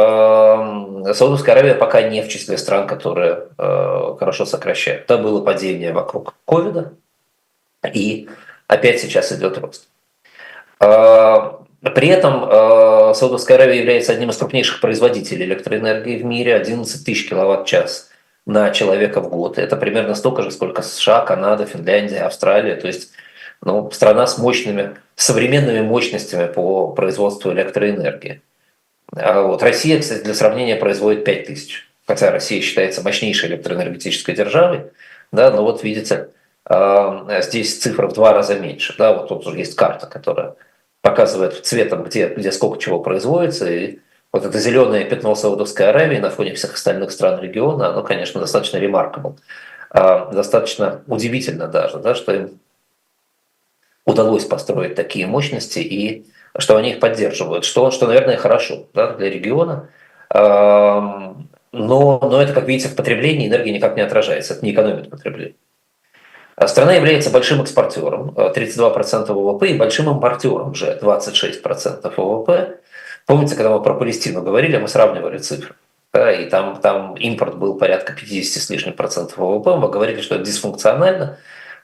[1.14, 5.06] Саудовская Аравия пока не в числе стран, которые э, хорошо сокращают.
[5.06, 6.92] Да, было падение вокруг ковида,
[7.92, 8.28] и
[8.66, 9.88] опять сейчас идет рост.
[10.80, 11.52] Э,
[11.94, 17.28] при этом э, Саудовская Аравия является одним из крупнейших производителей электроэнергии в мире, 11 тысяч
[17.28, 18.10] киловатт-час
[18.46, 19.58] на человека в год.
[19.58, 22.76] Это примерно столько же, сколько США, Канада, Финляндия, Австралия.
[22.76, 23.10] То есть
[23.62, 28.42] ну, страна с мощными, современными мощностями по производству электроэнергии.
[29.14, 31.88] А вот Россия, кстати, для сравнения производит 5 тысяч.
[32.06, 34.92] Хотя Россия считается мощнейшей электроэнергетической державой,
[35.32, 36.28] да, но вот видите,
[36.64, 38.94] а, здесь цифра в два раза меньше.
[38.96, 40.54] Да, вот тут уже есть карта, которая
[41.02, 43.98] показывает цветом, где, где сколько чего производится, и
[44.32, 48.78] вот это зеленое пятно Саудовской Аравии на фоне всех остальных стран региона, оно, конечно, достаточно
[48.78, 49.36] remarkable.
[49.90, 52.60] А, достаточно удивительно даже, да, что им
[54.04, 56.26] удалось построить такие мощности и
[56.58, 59.88] что они их поддерживают, что, что наверное, хорошо да, для региона.
[60.32, 65.56] Но, но это, как видите, в потреблении энергии никак не отражается, это не экономит потребление.
[66.66, 72.78] Страна является большим экспортером, 32% ВВП, и большим импортером уже 26% ВВП.
[73.26, 75.74] Помните, когда мы про Палестину говорили, мы сравнивали цифры.
[76.12, 80.36] да, и там, там импорт был порядка 50 с лишним процентов ВВП, мы говорили, что
[80.36, 81.38] это дисфункционально,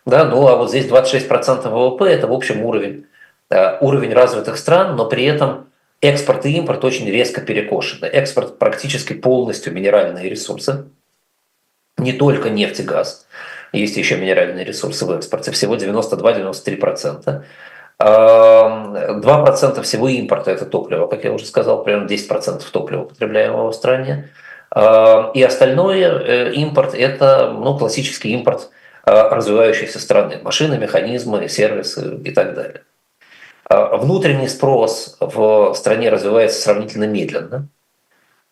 [0.06, 3.06] да, ну а вот здесь 26 процентов ВВП– это в общем уровень,
[3.80, 5.68] уровень развитых стран, но при этом
[6.00, 8.06] экспорт и импорт очень резко перекошены.
[8.06, 10.86] Экспорт практически полностью минеральные ресурсы,
[11.98, 13.26] не только нефть и газ,
[13.72, 17.42] есть еще минеральные ресурсы в экспорте, всего 92-93%.
[17.98, 24.30] 2% всего импорта– это топливо, как я уже сказал, примерно 10% топлива, потребляемого в стране.
[24.74, 28.70] И остальное э, импорт– это ну, классический импорт
[29.04, 30.40] развивающейся страны.
[30.42, 32.82] Машины, механизмы, сервисы и так далее.
[33.92, 37.68] Внутренний спрос в стране развивается сравнительно медленно.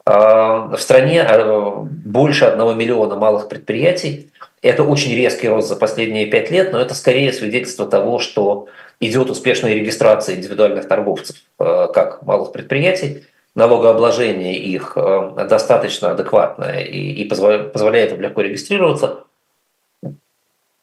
[0.07, 4.31] В стране э, больше одного миллиона малых предприятий.
[4.63, 8.67] Это очень резкий рост за последние пять лет, но это скорее свидетельство того, что
[9.01, 17.25] идет успешная регистрация индивидуальных торговцев э, как малых предприятий, налогообложение их э, достаточно адекватное и,
[17.25, 19.25] позволяет им легко регистрироваться.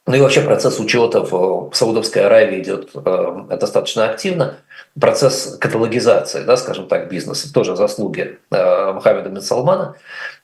[0.07, 4.55] Ну и вообще процесс учета в Саудовской Аравии идет э, достаточно активно.
[4.99, 9.95] Процесс каталогизации, да, скажем так, бизнеса, тоже заслуги Мухаммеда бин Салмана.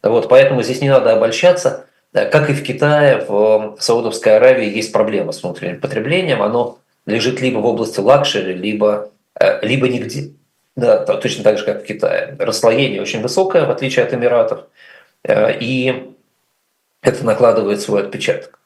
[0.04, 1.86] Вот, поэтому здесь не надо обольщаться.
[2.12, 6.44] Как и в Китае, в Саудовской Аравии есть проблема с внутренним потреблением.
[6.44, 10.34] Оно лежит либо в области luxury, либо, э, либо нигде.
[10.76, 12.36] Да, точно так же, как в Китае.
[12.38, 14.66] Расслоение очень высокое, в отличие от Эмиратов,
[15.24, 16.14] э, и
[17.02, 18.60] это накладывает свой отпечаток.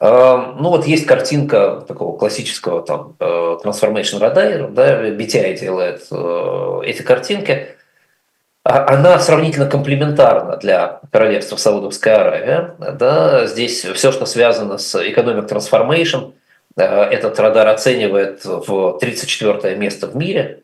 [0.00, 6.08] Э, ну вот есть картинка такого классического там Transformation Radar, да, BTI делает
[6.86, 7.68] эти картинки.
[8.66, 12.74] А, она сравнительно комплементарна для королевства Саудовская Аравия.
[12.78, 16.32] Да, здесь все, что связано с Economic Transformation–
[16.76, 20.62] Э, этот радар оценивает в 34 место в мире.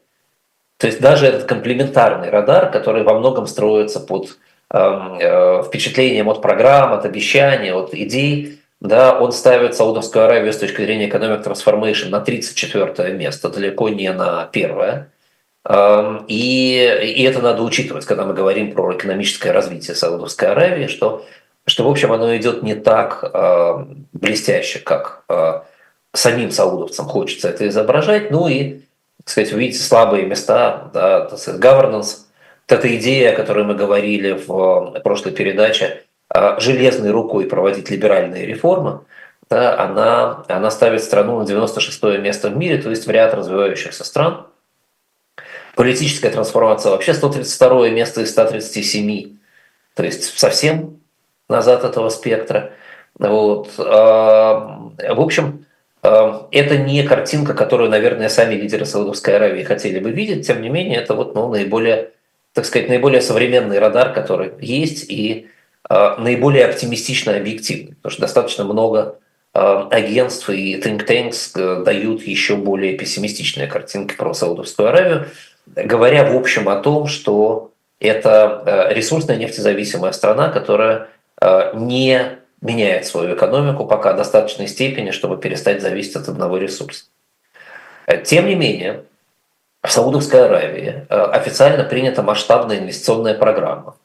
[0.76, 4.38] То есть даже этот комплементарный радар, который во многом строится под
[4.72, 10.56] эм, э, впечатлением от программ, от обещаний, от идей, да, он ставит Саудовскую Аравию с
[10.56, 15.12] точки зрения Economic Transformation на 34 место, далеко не на первое.
[15.68, 21.26] И, и это надо учитывать, когда мы говорим про экономическое развитие Саудовской Аравии, что,
[21.66, 25.60] что в общем, оно идет не так э, блестяще, как э,
[26.14, 28.80] самим саудовцам хочется это изображать, ну и,
[29.18, 32.20] так сказать, увидите слабые места, да, так сказать, governance,
[32.66, 36.04] вот эта идея, о которой мы говорили в прошлой передаче,
[36.58, 39.00] железной рукой проводить либеральные реформы,
[39.48, 44.04] да, она, она ставит страну на 96 место в мире, то есть в ряд развивающихся
[44.04, 44.46] стран.
[45.74, 49.38] Политическая трансформация вообще 132 место из 137,
[49.94, 51.00] то есть совсем
[51.48, 52.72] назад этого спектра.
[53.18, 53.70] Вот.
[53.78, 55.64] А, в общем,
[56.02, 60.46] Эм, это не картинка, которую, наверное, сами лидеры Саудовской Аравии хотели бы видеть.
[60.46, 62.12] Тем не менее, это вот, ну, наиболее,
[62.54, 65.48] так сказать, наиболее современный радар, который есть, и э,
[66.18, 67.94] наиболее оптимистично объективный.
[67.96, 69.18] Потому что достаточно много
[69.54, 75.26] э, агентств и think tanks э, дают еще более пессимистичные картинки про Саудовскую Аравию,
[75.66, 81.08] говоря в общем о том, что это ресурсная нефтезависимая страна, которая
[81.74, 87.04] не меняет свою экономику пока в достаточной степени, чтобы перестать зависеть от одного ресурса.
[88.06, 89.04] Э, тем не менее,
[89.82, 93.96] в Саудовской Аравии э, официально принята масштабная инвестиционная программа.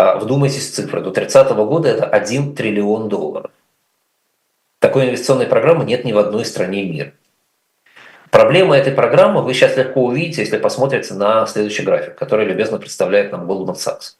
[0.00, 1.02] Э, вдумайтесь в цифры.
[1.02, 3.50] До 30 года это 1 триллион долларов.
[4.78, 7.12] Такой инвестиционной программы нет ни в одной стране мира.
[8.30, 13.30] Проблема этой программы вы сейчас легко увидите, если посмотрите на следующий график, который любезно представляет
[13.30, 14.16] нам Goldman Sachs.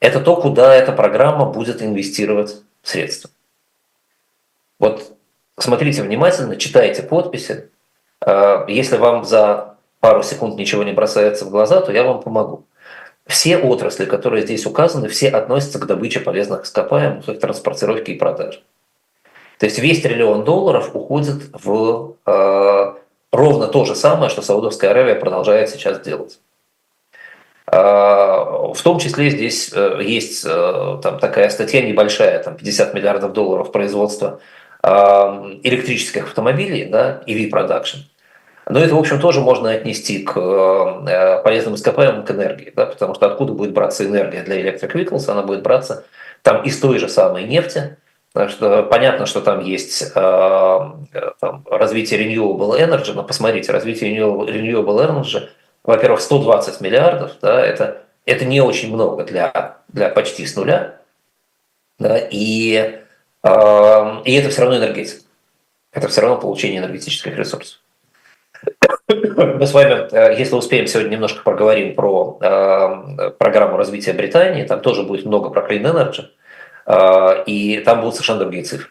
[0.00, 3.30] Это то, куда эта программа будет инвестировать средства.
[4.80, 5.16] Вот
[5.56, 7.70] смотрите внимательно, читайте подписи.
[8.20, 12.65] А, если вам за пару секунд ничего не бросается в глаза, то я вам помогу.
[13.26, 18.60] Все отрасли, которые здесь указаны, все относятся к добыче полезных ископаемых, их транспортировке и продаже.
[19.58, 22.94] То есть весь триллион долларов уходит в э,
[23.32, 26.38] ровно то же самое, что Саудовская Аравия продолжает сейчас делать.
[27.66, 33.32] А, в том числе здесь э, есть э, там, такая статья небольшая, там 50 миллиардов
[33.32, 34.40] долларов производства
[34.82, 38.02] электрических автомобилей, да, EV production.
[38.76, 43.14] Но это, в общем, тоже можно отнести к э, полезным ископаемым к энергии, да, потому
[43.14, 46.04] что откуда будет браться энергия для electric vehicles, она будет браться
[46.42, 47.96] там из той же самой нефти,
[48.32, 51.06] так что понятно, что там есть там,
[51.70, 55.48] развитие renewable energy, но посмотрите, развитие renewable energy–
[55.86, 61.00] во-первых, 120 миллиардов, да, это, это не очень много для, для почти с нуля,
[61.98, 63.00] да, и,
[63.42, 65.22] э, и это все равно энергетика.
[65.92, 67.80] Это все равно получение энергетических ресурсов.
[69.08, 74.64] Мы с вами, если успеем, сегодня немножко поговорим про э, программу развития Британии.
[74.64, 76.24] Там тоже будет много про Clean Energy.
[76.86, 78.88] Э, и там будут совершенно другие цифры.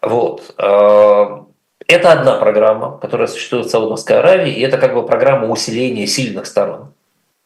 [0.00, 0.54] Вот.
[0.58, 1.40] Э,
[1.88, 6.46] это одна программа, которая существует в Саудовской Аравии, и это как бы программа усиления сильных
[6.46, 6.92] сторон.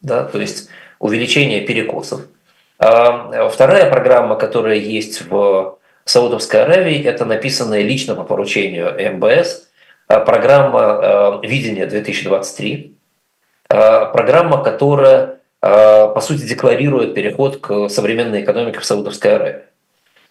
[0.00, 0.24] Да?
[0.24, 0.68] То есть
[0.98, 2.20] увеличение перекосов.
[2.78, 9.64] Вторая программа, которая есть в Саудовской Аравии, это написанная лично по поручению МБС–
[10.08, 12.92] программа э, «Видение 2023»,
[13.70, 19.62] э, программа, которая, по сути, декларирует переход к современной экономике в Саудовской Аравии.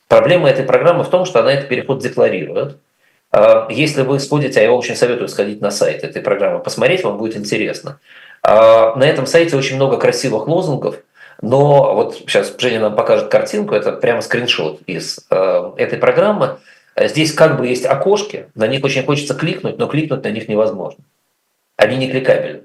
[0.08, 2.78] Проблема этой программы в том, что она этот переход декларирует.
[3.70, 7.18] Если вы сходите, а я вам очень советую сходить на сайт этой программы, посмотреть, вам
[7.18, 8.00] будет интересно.
[8.42, 10.96] На этом сайте очень много красивых лозунгов,
[11.42, 16.58] но вот сейчас Женя нам покажет картинку, это прямо скриншот из этой программы.
[17.00, 21.04] Здесь как бы есть окошки, на них очень хочется кликнуть, но кликнуть на них невозможно.
[21.76, 22.64] Они не кликабельны.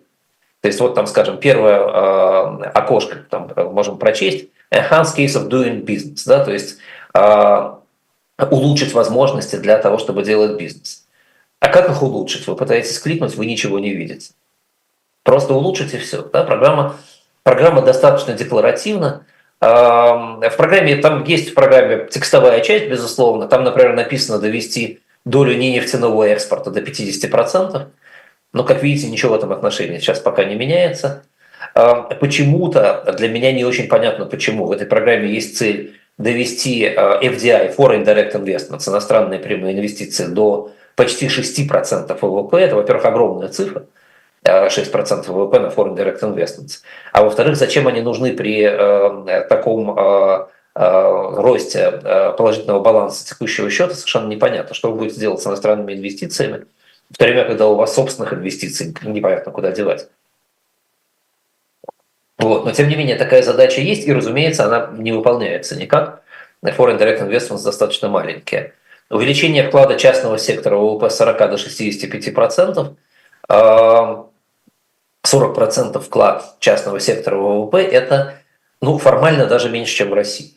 [0.62, 5.85] То есть вот там, скажем, первое э, окошко, там можем прочесть, enhance case of doing
[5.85, 6.79] business, да, то есть
[7.14, 7.73] э,
[8.51, 11.07] улучшить возможности для того, чтобы делать бизнес.
[11.61, 12.47] А как их улучшить?
[12.47, 14.33] Вы пытаетесь кликнуть, вы ничего не видите.
[15.23, 16.23] Просто улучшите все.
[16.23, 16.42] Да?
[16.45, 16.97] Программа,
[17.42, 19.27] программа достаточно декларативна,
[19.62, 23.46] в программе, там есть в программе текстовая часть, безусловно.
[23.46, 27.87] Там, например, написано довести долю ненефтяного экспорта до 50%.
[28.53, 31.22] Но, как видите, ничего в этом отношении сейчас пока не меняется.
[32.20, 37.75] Почему-то для меня не очень понятно, почему в этой программе есть цель довести а, FDI,
[37.75, 42.59] Foreign Direct Investments, иностранные прямые инвестиции, до почти 6% ВВП.
[42.59, 43.87] Это, во-первых, огромная цифра.
[44.44, 46.81] 6% ВВП на Foreign Direct Investments.
[47.12, 51.90] А во-вторых, зачем они нужны при э, таком э, э, росте
[52.37, 56.66] положительного баланса текущего счета, совершенно непонятно, что вы будете делать с иностранными инвестициями,
[57.11, 60.09] в то время, когда у вас собственных инвестиций непонятно куда девать.
[62.38, 62.64] Вот.
[62.64, 66.22] Но тем не менее такая задача есть, и, разумеется, она не выполняется никак.
[66.64, 68.74] Foreign Direct Investments достаточно маленькие.
[69.11, 72.96] Увеличение вклада частного сектора ВВП с 40 до 65%.
[75.26, 78.35] 40% вклад частного сектора ВВП– это
[78.80, 80.52] ну, формально даже меньше, чем в России.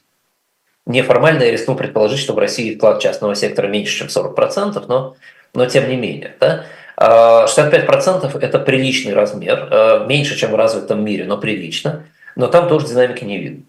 [0.85, 5.15] Неформально я рискну предположить, что в России вклад частного сектора меньше, чем 40%, но,
[5.53, 6.35] но тем не менее.
[6.39, 6.65] Да?
[6.97, 12.67] 65% а,– это приличный размер, а, меньше, чем в развитом мире, но прилично, но там
[12.67, 13.63] тоже динамики не видно.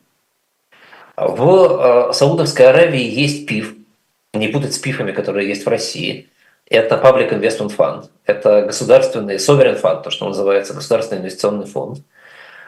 [1.16, 3.74] В а, Саудовской Аравии есть ПИФ,
[4.35, 6.28] не путать с ПИФами, которые есть в России–
[6.68, 12.00] это Public Investment Fund, это государственный Sovereign Fund, то, что называется государственный инвестиционный фонд.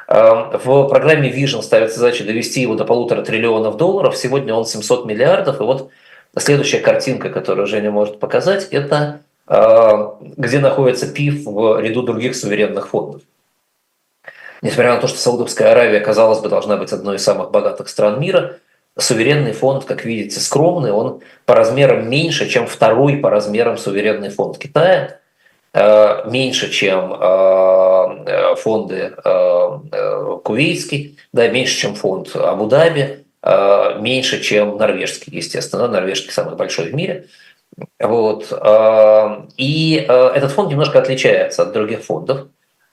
[0.09, 4.17] Эм, в программе Vision ставится задача довести его до полутора триллионов долларов.
[4.17, 5.61] Сегодня он 700 миллиардов.
[5.61, 5.91] И вот
[6.37, 12.89] следующая картинка, которую Женя может показать, это э, где находится ПИФ в ряду других суверенных
[12.89, 13.23] фондов.
[14.63, 18.19] Несмотря на то, что Саудовская Аравия, казалось бы, должна быть одной из самых богатых стран
[18.19, 18.57] мира,
[18.99, 24.59] суверенный фонд, как видите, скромный, он по размерам меньше, чем второй по размерам суверенный фонд
[24.59, 25.19] Китая,
[25.73, 33.25] э, меньше, чем э, фонды э, кувейтский, да, меньше, чем фонд Абу-Даби,
[34.01, 35.87] меньше, чем норвежский, естественно.
[35.87, 37.29] Норвежский самый большой в мире.
[38.01, 38.53] Вот.
[39.57, 42.49] И этот фонд немножко отличается от других фондов.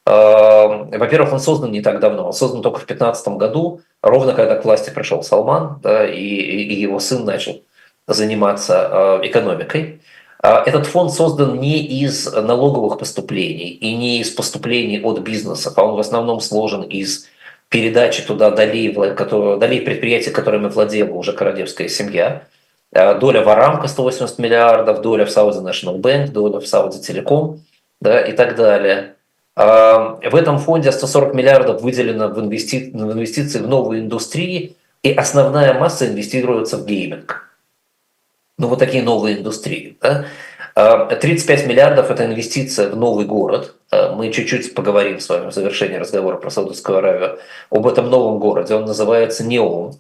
[0.06, 4.64] Во-первых, он создан не так давно, он создан только в 2015 году, ровно когда к
[4.64, 7.62] власти пришел Салман, да, и, и его сын начал
[8.08, 10.02] заниматься э, экономикой.
[10.44, 15.84] А этот фонд создан не из налоговых поступлений и не из поступлений от бизнеса, а
[15.84, 17.28] он в основном сложен из
[17.70, 22.44] передачи туда долей, долей предприятий, которыми владела уже королевская семья.
[22.94, 27.58] А доля в Арамко 180 миллиардов, доля в Saudi National Bank, доля в Saudi Telecom
[28.00, 29.15] да, и так далее.
[29.56, 32.92] В этом фонде 140 миллиардов выделено в, инвести...
[32.92, 37.50] в инвестиции в новые индустрии, и основная масса инвестируется в гейминг.
[38.58, 39.98] Ну, вот такие новые индустрии.
[40.02, 40.26] Да?
[40.76, 43.76] 35 миллиардов– это инвестиция в новый город.
[43.92, 47.40] Мы чуть-чуть поговорим с вами в завершении разговора про Саудовскую Аравию
[47.70, 48.76] об этом новом городе.
[48.76, 49.94] Он называется Неом.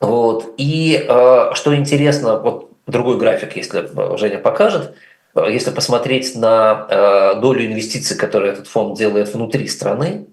[0.00, 0.54] Вот.
[0.58, 1.06] И
[1.54, 4.94] что интересно, вот другой график, если Женя покажет–
[5.44, 10.26] если посмотреть на э, долю инвестиций, которые этот фонд делает внутри страны,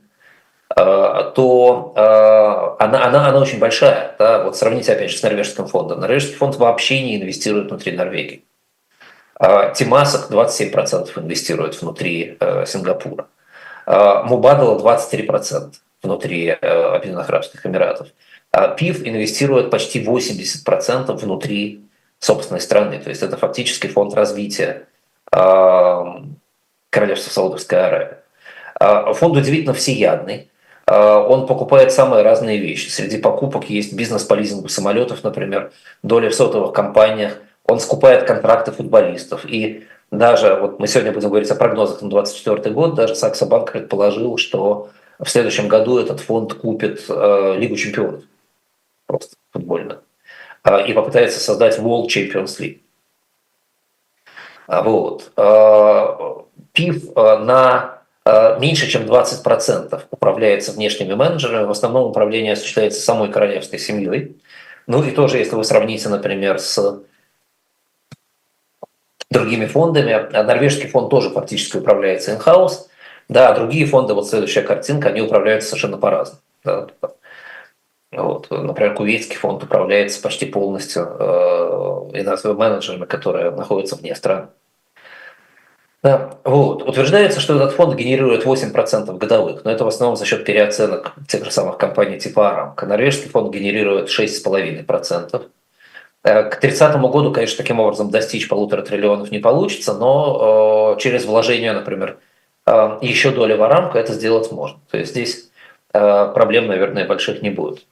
[0.70, 0.76] э,
[1.36, 4.16] то э, она, она, она очень большая.
[4.18, 4.44] Да?
[4.44, 6.00] Вот сравните опять же с норвежским фондом.
[6.00, 8.46] Норвежский фонд вообще не инвестирует внутри Норвегии.
[9.76, 13.28] Тимасок 27% инвестирует внутри Сингапура.
[13.86, 18.08] Мубадала 23% внутри Объединенных Арабских Эмиратов.
[18.78, 21.84] ПИФ инвестирует почти 80% внутри
[22.20, 23.00] собственной страны.
[23.00, 24.88] То есть это фактически фонд развития
[25.32, 28.24] Королевства Саудовская Аравия.
[29.14, 30.52] Фонд удивительно всеядный.
[30.86, 32.90] Он покупает самые разные вещи.
[32.90, 35.72] Среди покупок есть бизнес по лизингу самолетов, например,
[36.04, 37.38] доли в сотовых компаниях.
[37.66, 39.46] Он скупает контракты футболистов.
[39.46, 43.72] И даже, вот мы сегодня будем говорить о прогнозах на 2024 год, даже Сакса Банк
[43.72, 48.24] предположил, что в следующем году этот фонд купит э, Лигу чемпионов,
[49.08, 50.02] просто футбольно,
[50.66, 52.82] э, и попытается создать World Champions League.
[54.68, 55.32] А, вот.
[55.38, 56.44] Э,
[56.74, 57.94] ПИФ э, на
[58.60, 61.66] меньше, чем 20% управляется внешними менеджерами.
[61.66, 64.38] В основном управление осуществляется самой королевской семьей.
[64.88, 67.02] Ну и тоже, если вы сравните, например, с
[69.30, 72.88] другими фондами, а норвежский фонд тоже фактически управляется in-house,
[73.28, 76.40] да, а другие фонды, вот следующая картинка, они управляются совершенно по-разному.
[78.16, 78.50] Вот.
[78.50, 84.48] Например, кувейтский фонд управляется почти полностью э, менеджерами, которые находятся вне страны.
[86.04, 86.84] Да, вот.
[86.84, 91.46] Утверждается, что этот фонд генерирует 8% годовых, но это в основном за счет переоценок тех
[91.46, 92.86] же самых компаний типа Арамка.
[92.86, 95.46] Норвежский фонд генерирует 6,5%.
[96.24, 101.26] Э, к 30 году, конечно, таким образом достичь полутора триллионов не получится, но э, через
[101.26, 102.18] вложение, например,
[102.66, 104.80] э, еще доли в Арамко это сделать можно.
[104.90, 105.50] То есть здесь
[105.92, 107.86] проблем, наверное, больших не будет.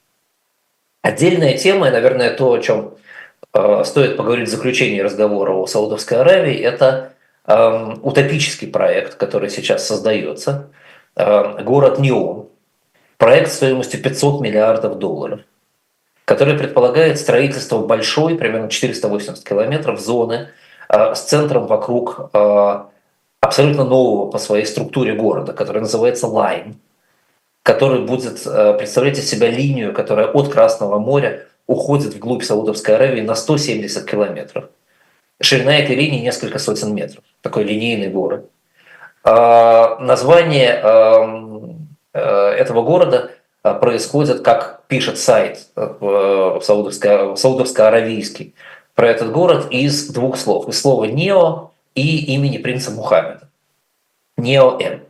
[1.02, 2.94] Отдельная тема, и, наверное, то, о чем
[3.84, 7.12] стоит поговорить в заключении разговора о Саудовской Аравии, это
[7.46, 10.70] Эм, утопический проект, который сейчас создается,
[11.16, 12.50] эм, город Неом,
[13.18, 15.42] проект стоимостью 500 миллиардов долларов,
[16.26, 20.50] который предполагает строительство большой, примерно 480 километров, зоны
[20.88, 22.84] э, с центром вокруг э,
[23.42, 26.80] абсолютно нового по своей структуре города, который называется Лайм,
[27.64, 33.22] который будет э, представлять из себя линию, которая от Красного моря уходит вглубь Саудовской Аравии
[33.22, 34.66] на 170 километров–
[35.42, 37.24] Ширина этой линии несколько сотен метров.
[37.42, 38.50] Такой линейный город.
[39.24, 40.80] А, название
[42.14, 42.20] э,
[42.58, 43.32] этого города
[43.64, 48.54] а, происходит, как пишет сайт э, саудовско-аравийский
[48.94, 50.68] про этот город, из двух слов.
[50.68, 53.50] Из слова «нео» и имени принца Мухаммеда.
[54.38, 55.02] «Нео-М».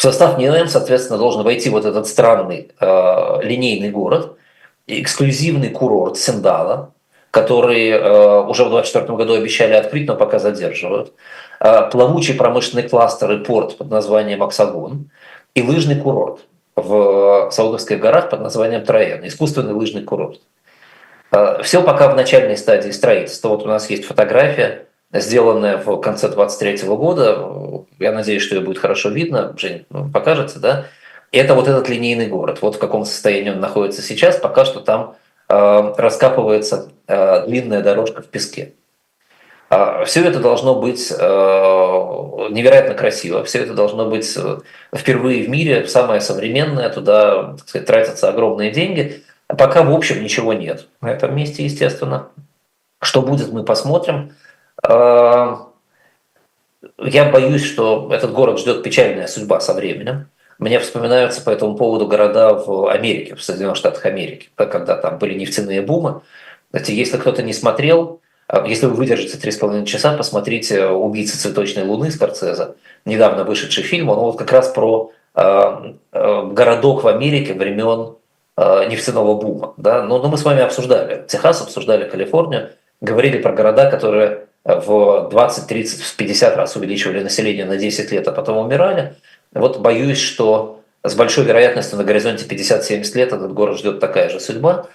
[0.00, 4.38] В состав НИОМ, соответственно, должен войти вот этот странный э, линейный город,
[4.86, 6.94] эксклюзивный курорт Синдала,
[7.30, 11.12] которые э, уже в 2024 году обещали открыть, но пока задерживают.
[11.60, 15.10] Э, плавучий промышленный кластер и порт под названием Оксагон
[15.54, 16.46] и лыжный курорт
[16.76, 20.40] в Саудовских горах под названием Троен, искусственный лыжный курорт.
[21.30, 23.50] Э, Все пока в начальной стадии строительства.
[23.50, 27.84] Вот у нас есть фотография, сделанная в конце 2023 года.
[27.98, 29.54] Я надеюсь, что ее будет хорошо видно.
[29.56, 30.86] Жень, ну, покажется, да?
[31.32, 32.58] Это вот этот линейный город.
[32.60, 34.36] Вот в каком состоянии он находится сейчас.
[34.36, 35.16] Пока что там
[35.50, 38.74] Э, раскапывается э, длинная дорожка в песке.
[39.68, 41.14] А все это должно быть э,
[42.50, 44.38] невероятно красиво, все это должно быть
[44.94, 49.24] впервые в мире, самое современное, туда так сказать, тратятся огромные деньги.
[49.48, 52.28] Пока, в общем, ничего нет на этом месте, естественно.
[53.02, 54.34] Что будет, мы посмотрим.
[54.82, 55.64] Я
[56.98, 60.28] боюсь, что этот город ждет печальная судьба со временем.
[60.58, 65.34] Мне вспоминаются по этому поводу города в Америке, в Соединенных Штатах Америки, когда там были
[65.34, 66.20] нефтяные бумы.
[66.70, 71.38] Знаете, если кто-то не смотрел, а, если вы выдержите три с половиной часа, посмотрите «Убийцы
[71.38, 72.76] цветочной луны» Скорцеза,
[73.06, 75.42] недавно вышедший фильм, он вот как раз про э,
[76.12, 78.16] э, городок в Америке времен
[78.58, 79.72] э, нефтяного бума.
[79.78, 80.02] Да?
[80.02, 82.70] Но, но мы с вами обсуждали Техас, обсуждали Калифорнию,
[83.00, 84.46] говорили про города, которые
[84.76, 89.14] в 20, 30, 50 раз увеличивали население на 10 лет, а потом умирали.
[89.52, 94.38] Вот боюсь, что с большой вероятностью на горизонте 50-70 лет этот город ждет такая же
[94.38, 94.86] судьба.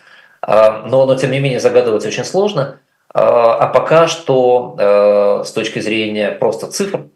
[0.42, 2.80] А, но, но тем не менее загадывать очень сложно.
[3.14, 7.08] А, а пока что э, с точки зрения просто цифр,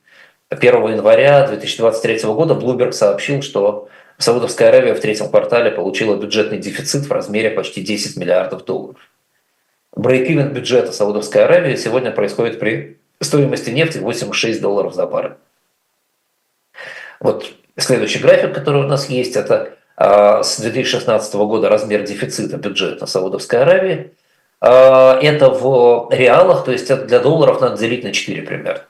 [0.49, 3.87] 1 января 2023 года Bloomberg сообщил, что
[4.17, 8.97] Саудовская Аравия в третьем квартале получила бюджетный дефицит в размере почти 10 миллиардов долларов.
[9.95, 15.35] Брейк-ивен бюджета Саудовской Аравии сегодня происходит при стоимости нефти 86 долларов за баррель.
[17.19, 23.05] Вот следующий график, который у нас есть, это а, с 2016 года размер дефицита бюджета
[23.05, 24.11] Саудовской Аравии.
[24.61, 28.83] А, это в реалах, то есть это для долларов надо делить на 4 примерно.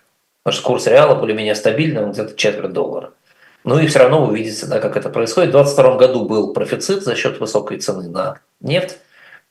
[0.43, 3.11] Потому что курс реала более-менее стабильный, он где-то четверть доллара.
[3.63, 5.49] Ну и все равно вы видите, да, как это происходит.
[5.49, 8.97] В 2022 году был профицит за счет высокой цены на нефть.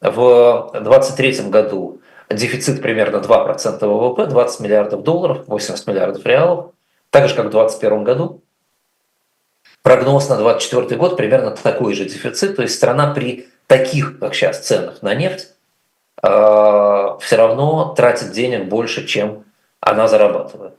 [0.00, 6.72] В 2023 году дефицит примерно 2% ВВП, 20 миллиардов долларов, 80 миллиардов реалов.
[7.10, 8.42] Так же, как в 2021 году
[9.82, 12.56] прогноз на 2024 год примерно такой же дефицит.
[12.56, 15.48] То есть страна при таких, как сейчас, ценах на нефть,
[16.22, 16.28] э,
[17.20, 19.44] все равно тратит денег больше, чем
[19.80, 20.74] она зарабатывает.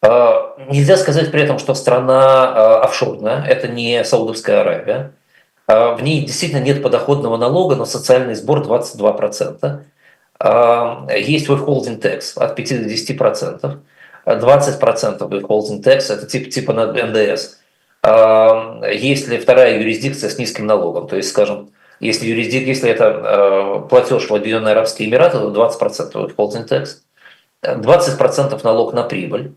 [0.00, 5.12] Нельзя сказать при этом, что страна офшорная, это не Саудовская Аравия.
[5.68, 9.82] В ней действительно нет подоходного налога на социальный сбор 22%.
[11.18, 13.78] Есть withholding tax от 5 до 10%.
[14.26, 17.58] 20% withholding tax– это типа, типа НДС.
[18.02, 24.34] Если вторая юрисдикция с низким налогом, то есть, скажем, если, юрисдик, если это платеж в
[24.34, 27.02] Объединенные Арабские Эмираты, то 20% withholding tax,
[27.62, 29.52] 20% налог на прибыль,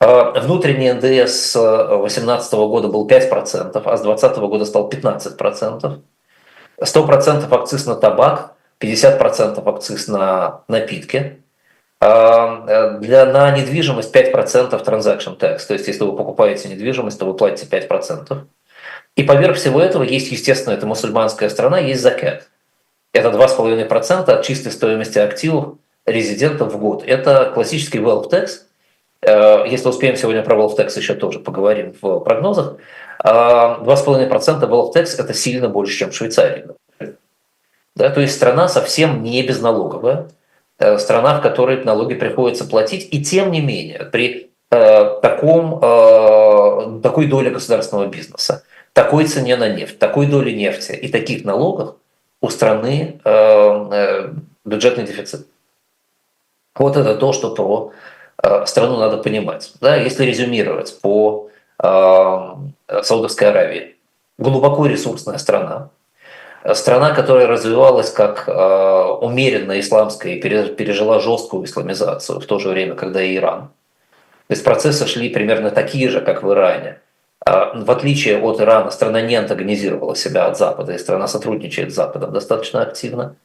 [0.00, 6.00] Внутренний НДС с 2018 года был 5%, а с 2020 года стал 15%.
[6.80, 11.42] 100% акциз на табак, 50% акциз на напитки.
[12.00, 17.34] А, для, на недвижимость 5% transaction tax, то есть если вы покупаете недвижимость, то вы
[17.34, 18.46] платите 5%.
[19.16, 22.48] И поверх всего этого есть, естественно, это мусульманская страна, есть закат.
[23.12, 25.74] Это 2,5% от чистой стоимости активов
[26.06, 27.04] резидентов в год.
[27.06, 28.60] Это классический wealth tax.
[29.22, 32.76] Э, если успеем сегодня про wealth еще тоже поговорим в прогнозах.
[33.22, 36.66] 2,5% wealth tax– это сильно больше, чем в Швейцарии.
[37.94, 40.28] Да, то есть страна совсем не безналоговая.
[40.78, 45.80] Э, страна, в которой налоги приходится платить, и тем не менее при э, таком,
[47.02, 48.62] такой доле государственного бизнеса,
[48.94, 51.96] такой цене на нефть, такой доле нефти и таких налогах
[52.40, 53.20] у страны
[54.64, 55.46] бюджетный дефицит.
[56.74, 57.92] Вот это то, что про
[58.66, 59.72] страну надо понимать.
[59.80, 63.96] Да, если резюмировать по Саудовской Аравии,
[64.38, 65.90] глубоко ресурсная страна,
[66.74, 68.52] страна, которая развивалась как э,
[69.22, 73.70] умеренно исламская и пережила жесткую исламизацию в то же время, когда и Иран.
[74.48, 77.00] То есть процессы шли примерно такие же, как в Иране.
[77.46, 82.32] В отличие от Ирана, страна не антагонизировала себя от Запада, и страна сотрудничает с Западом
[82.32, 83.36] достаточно активно.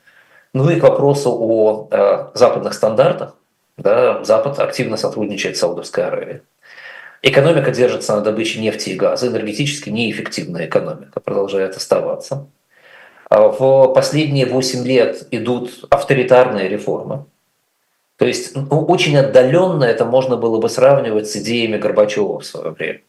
[0.54, 3.36] Ну и к вопросу о э, западных стандартах.
[3.78, 6.42] Да, Запад активно сотрудничает с Саудовской Аравией.
[7.22, 12.48] Экономика держится на добыче нефти и газа, энергетически неэффективная экономика продолжает оставаться.
[13.30, 17.26] А в последние 8 лет идут авторитарные реформы.
[18.18, 22.72] То есть ну, очень отдаленно это можно было бы сравнивать с идеями Горбачева в свое
[22.72, 23.02] время.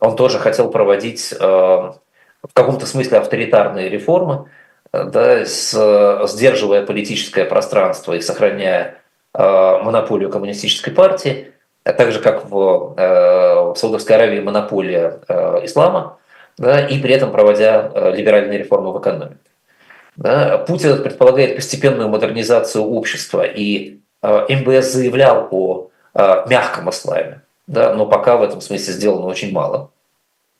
[0.00, 4.50] Он тоже хотел проводить э, в каком-то смысле авторитарные реформы,
[4.92, 9.01] э, да, с, сдерживая политическое пространство и сохраняя э,
[9.34, 11.52] монополию коммунистической партии,
[11.84, 15.20] а так же как в, в Саудовской Аравии монополия
[15.62, 16.18] ислама,
[16.58, 19.38] да, и при этом проводя либеральные реформы в экономике.
[20.16, 27.94] Да, этот предполагает постепенную модернизацию общества, и э, МБС заявлял о э, мягком исламе, да,
[27.94, 29.90] но пока в этом смысле сделано очень мало.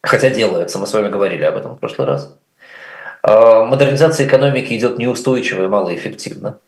[0.02, 2.34] Хотя делается, мы с вами говорили об этом в прошлый раз.
[3.22, 6.58] Э, модернизация экономики идет неустойчиво и малоэффективно.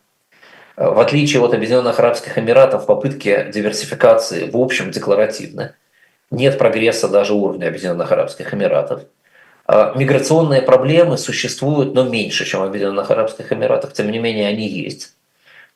[0.77, 5.75] В отличие от Объединенных Арабских Эмиратов, попытки диверсификации в общем декларативны.
[6.31, 9.03] Нет прогресса даже уровня Объединенных Арабских Эмиратов–
[9.67, 14.69] а, миграционные проблемы существуют, но меньше, чем в Объединенных Арабских Эмиратах, тем не менее они
[14.69, 15.15] есть.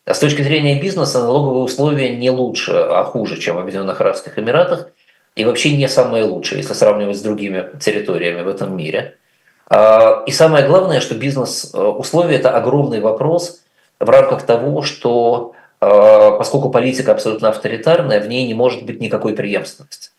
[0.05, 4.39] А с точки зрения бизнеса налоговые условия не лучше, а хуже, чем в Объединенных Арабских
[4.39, 4.89] Эмиратах,
[5.37, 9.17] и вообще не самые лучшие, если сравнивать с другими территориями в этом мире.
[9.69, 13.63] А, и самое главное, что бизнес-условия– это огромный вопрос
[14.01, 20.11] в рамках того, что поскольку политика абсолютно авторитарная, в ней не может быть никакой преемственности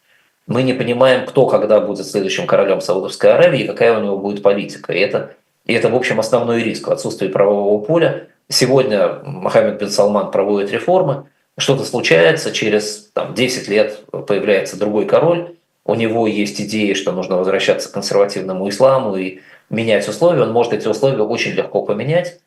[0.49, 4.41] мы не понимаем, кто когда будет следующим королем Саудовской Аравии и какая у него будет
[4.41, 4.91] политика.
[4.91, 8.27] И это, и это в общем, основной риск в отсутствии правового поля.
[8.49, 11.25] Сегодня Мохаммед бен Салман проводит реформы,
[11.55, 15.55] что-то случается, через там, 10 лет появляется другой король,
[15.85, 20.73] у него есть идеи, что нужно возвращаться к консервативному исламу и менять условия, он может
[20.73, 22.39] эти условия очень легко поменять.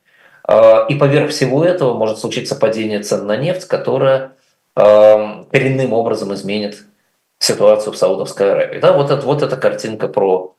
[0.47, 4.32] А, и поверх всего этого может случиться падение цен на нефть, которое
[4.74, 6.82] коренным образом изменит
[7.38, 8.80] ситуацию в Саудовской Аравии.
[8.80, 10.55] Да, вот, это, вот эта картинка про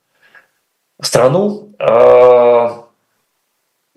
[1.02, 2.86] страну, а,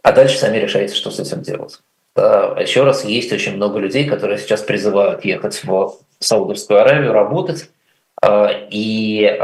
[0.02, 1.80] а дальше сами решаете, что с этим делать.
[2.14, 7.68] Да, еще раз, есть очень много людей, которые сейчас призывают ехать в Саудовскую Аравию, работать,
[8.70, 9.36] и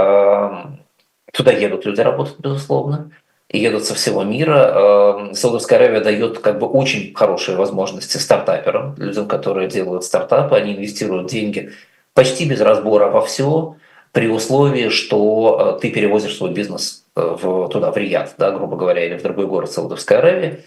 [1.32, 3.10] туда едут люди работать, безусловно,
[3.52, 5.30] и едут со всего мира.
[5.34, 11.28] Саудовская Аравия дает как бы очень хорошие возможности стартаперам, людям, которые делают стартапы, они инвестируют
[11.28, 11.72] деньги
[12.14, 13.76] почти без разбора во все,
[14.12, 18.76] при условии, что э, ты перевозишь свой бизнес э, в, туда, в Рияд, да, грубо
[18.76, 20.64] говоря, или в другой город Саудовской Аравии.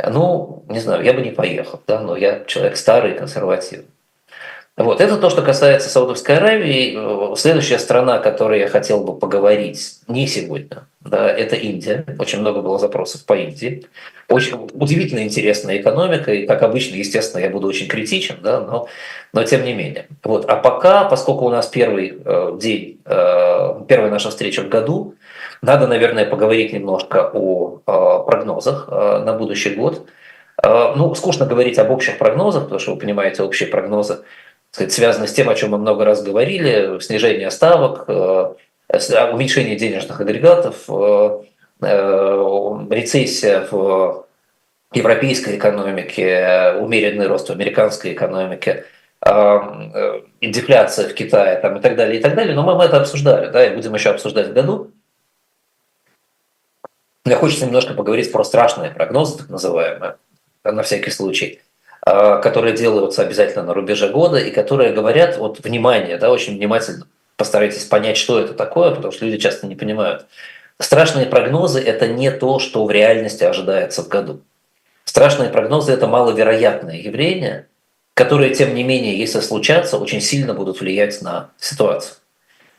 [0.00, 3.88] Ну, не знаю, я бы не поехал, да, но я человек старый, консервативный.
[4.76, 7.34] Вот, это то, что касается Саудовской Аравии.
[7.34, 12.04] Следующая страна, о которой я хотел бы поговорить, не сегодня, да, это Индия.
[12.18, 13.86] Очень много было запросов по Индии.
[14.28, 18.88] Очень удивительно интересная экономика, и, как обычно, естественно, я буду очень критичен, да, но,
[19.32, 20.06] но тем не менее.
[20.22, 20.44] Вот.
[20.48, 25.14] А пока, поскольку у нас первый э, день, э, первая наша встреча в году,
[25.62, 30.06] надо, наверное, поговорить немножко о э, прогнозах на будущий год.
[30.60, 34.24] Ну, скучно говорить об общих прогнозах, потому что вы понимаете, общие прогнозы
[34.72, 38.08] сказать, связаны с тем, о чем мы много раз говорили, снижение ставок,
[38.88, 41.42] уменьшение денежных агрегатов, э,
[41.82, 44.26] э, рецессия в
[44.92, 48.86] европейской экономике, умеренный рост в американской экономике,
[50.40, 52.54] дефляция в Китае там, и так далее, и так далее.
[52.54, 54.92] Но мы, мы это обсуждали, да, и будем еще обсуждать в году.
[57.26, 60.16] Мне хочется немножко поговорить про страшные прогнозы, так называемые,
[60.64, 61.60] на всякий случай,
[62.00, 67.06] которые делаются обязательно на рубеже года и которые говорят, вот, внимание, да, очень внимательно
[67.38, 70.26] постарайтесь понять, что это такое, потому что люди часто не понимают.
[70.78, 74.42] Страшные прогнозы– это не то, что в реальности ожидается в году.
[75.04, 77.66] Страшные прогнозы– это маловероятное явление,
[78.14, 82.16] которые, тем не менее, если случатся, очень сильно будут влиять на ситуацию.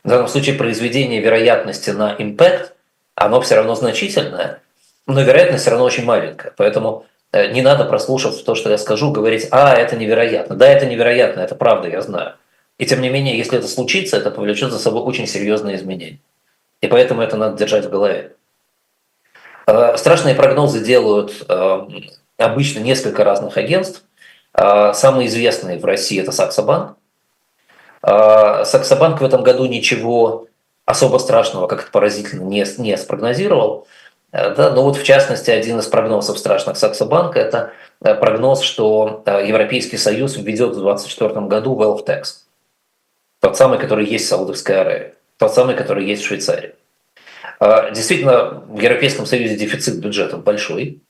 [0.03, 2.74] В данном случае произведение вероятности на импакт,
[3.16, 4.62] оно все равно значительное,
[5.07, 6.53] но вероятность все равно очень маленькая.
[6.57, 10.55] Поэтому э, не надо, прослушав то, что я скажу, говорить, а, это невероятно.
[10.55, 12.36] Да, это невероятно, это правда, я знаю.
[12.80, 16.19] И тем не менее, если это случится, это повлечет за собой очень серьезные изменения.
[16.82, 18.36] И поэтому это надо держать в голове.
[19.67, 21.88] Э, страшные прогнозы делают э,
[22.38, 24.03] обычно несколько разных агентств.
[24.53, 26.95] Э, самые известные в России– это Саксобанк.
[28.01, 30.47] Саксобанк в этом году ничего
[30.86, 33.88] особо страшного, как это поразительно, не, не спрогнозировал.
[34.32, 40.38] Да, но вот в частности один из прогнозов страшных Саксобанка– это прогноз, что Европейский Союз
[40.38, 42.23] введет в 2024 году wealth tax–
[43.40, 46.74] тот самый, который есть в Саудовской Аравии, тот самый, который есть в Швейцарии.
[47.60, 51.02] А, действительно, в Европейском Союзе дефицит бюджетов большой.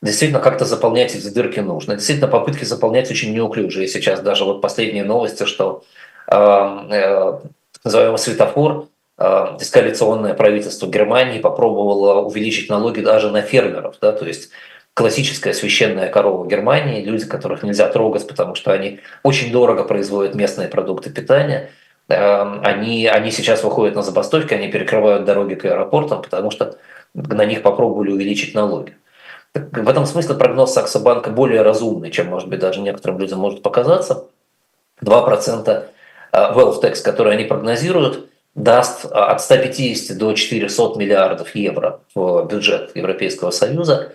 [0.00, 1.94] Действительно, как-то заполнять эти дырки нужно.
[1.94, 3.88] Действительно, попытки заполнять очень неуклюжие.
[3.88, 5.84] Сейчас даже вот последние новости, что
[6.28, 7.38] э, э,
[7.84, 13.96] называемый светофор, э, дискоалиционное правительство Германии попробовало увеличить налоги даже на фермеров.
[14.00, 14.50] Да, то есть
[14.98, 20.66] классическая священная корова Германии, люди, которых нельзя трогать, потому что они очень дорого производят местные
[20.66, 21.70] продукты питания.
[22.08, 26.78] Эм, они, они сейчас выходят на забастовки, они перекрывают дороги к аэропортам, потому что
[27.14, 28.96] на них попробовали увеличить налоги.
[29.54, 34.24] В этом смысле прогноз Саксобанка более разумный, чем, может быть, даже некоторым людям может показаться.
[35.00, 35.84] 2%
[36.32, 42.46] э, wealth tax, который они прогнозируют, даст э, от 150 до 400 миллиардов евро в
[42.46, 44.12] бюджет Европейского Союза.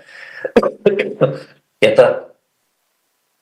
[1.80, 2.34] Это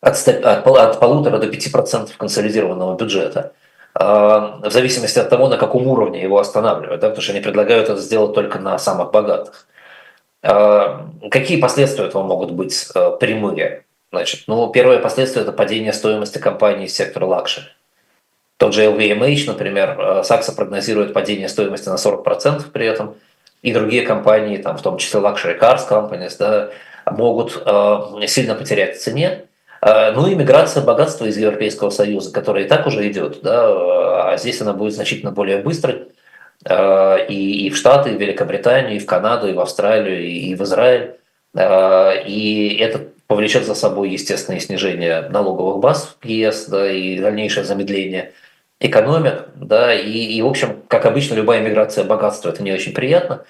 [0.01, 3.53] от, от, от полутора до пяти процентов консолидированного бюджета.
[3.93, 7.89] А, в зависимости от того, на каком уровне его останавливают, да, потому что они предлагают
[7.89, 9.67] это сделать только на самых богатых.
[10.41, 13.85] А, какие последствия этого могут быть а, прямые?
[14.11, 17.67] Значит, ну, первое последствие– это падение стоимости компании из сектора luxury.
[18.57, 23.15] Тот же LVMH, например, Сакса прогнозирует падение стоимости на 40% при этом,
[23.61, 26.69] и другие компании, там, в том числе Luxury Cars Companies, да,
[27.05, 27.53] могут
[28.27, 29.45] сильно потерять в цене.
[29.81, 34.37] Э, ну и миграция богатства из Европейского Союза, которая и так уже идет, да, а
[34.37, 36.07] здесь она будет значительно более быстрой.
[36.65, 40.53] Э, и, и в Штаты, и в Великобританию, и в Канаду, и в Австралию, и
[40.55, 41.15] в Израиль.
[41.55, 47.63] Э, и это повлечет за собой естественное снижение налоговых баз в ЕС да, и дальнейшее
[47.63, 48.33] замедление
[48.79, 49.45] экономик.
[49.55, 53.45] Да, и, и, в общем, как обычно, любая миграция богатства– это не очень приятно.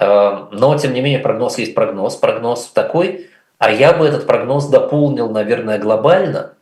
[0.00, 2.16] Но, тем не менее, прогноз есть прогноз.
[2.16, 3.28] Прогноз такой,
[3.60, 6.54] а я бы этот прогноз дополнил, наверное, глобально,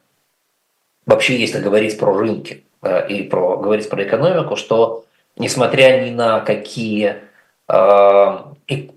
[1.07, 5.05] вообще если говорить про рынки э, и про, говорить про экономику, что
[5.37, 7.19] несмотря ни на какие
[7.69, 8.39] э,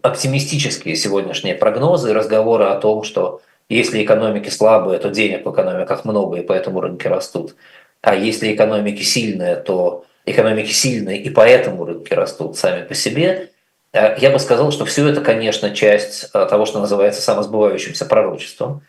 [0.02, 6.38] оптимистические сегодняшние прогнозы разговоры о том, что если экономики слабые, то денег в экономиках много,
[6.38, 7.56] и поэтому рынки растут.
[8.02, 13.52] А если экономики сильные, то экономики сильные, и поэтому рынки растут сами по себе.
[13.94, 18.82] Э, я бы сказал, что все это, конечно, часть э, того, что называется самосбывающимся пророчеством.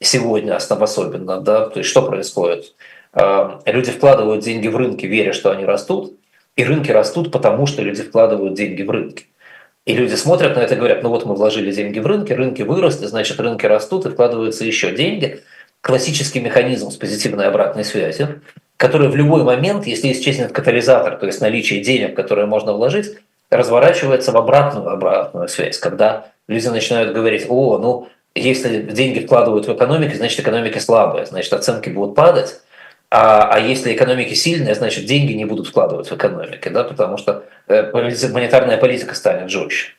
[0.00, 2.74] Сегодня особенно, да, то есть что происходит?
[3.12, 6.18] Э, люди вкладывают деньги в рынки, веря, что они растут,
[6.56, 9.26] и рынки растут, потому что люди вкладывают деньги в рынки.
[9.84, 12.62] И люди смотрят на это и говорят, ну вот мы вложили деньги в рынки, рынки
[12.62, 15.42] выросли, значит рынки растут и вкладываются еще деньги.
[15.80, 18.42] Классический механизм с позитивной обратной связью,
[18.76, 23.16] который в любой момент, если исчезнет катализатор, то есть наличие денег, которые можно вложить,
[23.50, 29.72] разворачивается в обратную обратную связь, когда люди начинают говорить, о, ну, если деньги вкладывают в
[29.72, 32.60] экономику, значит, экономика слабая, значит, оценки будут падать,
[33.10, 37.44] а, а если экономики сильные, значит, деньги не будут вкладывать в экономику, да, потому что
[37.68, 39.92] э, монетарная политика станет жестче.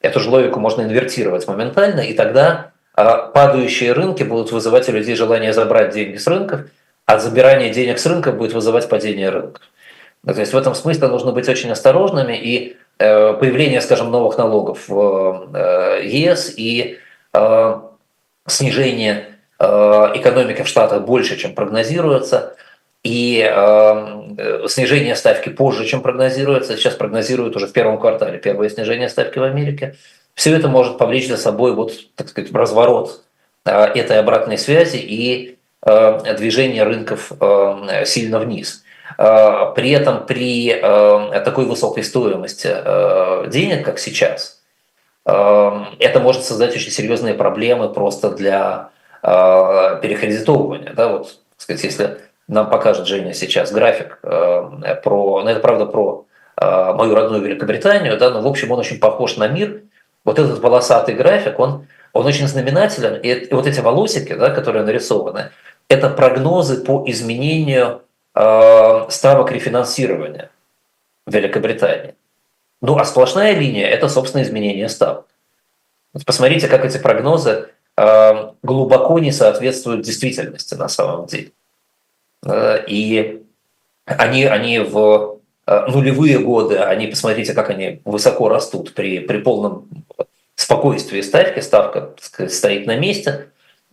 [0.00, 5.52] эту же логику можно инвертировать моментально, и тогда падающие рынки будут вызывать у людей желание
[5.52, 6.62] забрать деньги с рынков,
[7.06, 9.62] а забирание денег с рынка будет вызывать падение рынков.
[10.24, 14.88] Ну, то есть в этом смысле нужно быть очень осторожными, и появление, скажем, новых налогов
[14.88, 16.98] в э, ЕС и
[17.32, 17.80] э,
[18.46, 19.26] снижение
[19.60, 22.54] экономики в Штатах больше, чем прогнозируется,
[23.02, 23.38] и
[24.68, 29.42] снижение ставки позже, чем прогнозируется, сейчас прогнозируют уже в первом квартале первое снижение ставки в
[29.42, 29.96] Америке,
[30.34, 33.24] все это может повлечь за собой вот, так сказать, разворот
[33.64, 37.32] этой обратной связи и движение рынков
[38.04, 38.84] сильно вниз.
[39.18, 44.54] Э, при этом при э, такой высокой стоимости э, денег, как сейчас,
[45.24, 48.88] это может создать очень серьезные проблемы просто для
[49.20, 50.94] перекредитовывания.
[50.94, 56.24] Да, вот, сказать, если нам покажет Женя сейчас график про, ну это правда про
[56.56, 59.82] мою родную Великобританию, да, но в общем он очень похож на мир.
[60.24, 63.20] Вот этот волосатый график, он, он очень знаменателен.
[63.20, 65.50] И вот эти волосики, да, которые нарисованы,
[65.90, 68.00] это прогнозы по изменению
[69.10, 70.50] ставок рефинансирования
[71.26, 72.14] в Великобритании.
[72.80, 75.26] Ну а сплошная линия– это, собственно, изменение ставок.
[76.24, 81.50] Посмотрите, как эти прогнозы э, глубоко не соответствуют действительности на самом деле.
[82.46, 83.42] Э, и
[84.04, 89.88] они, они в нулевые годы, они, посмотрите, как они высоко растут при, при полном
[90.54, 93.50] спокойствии ставки, ставка сказать, стоит на месте,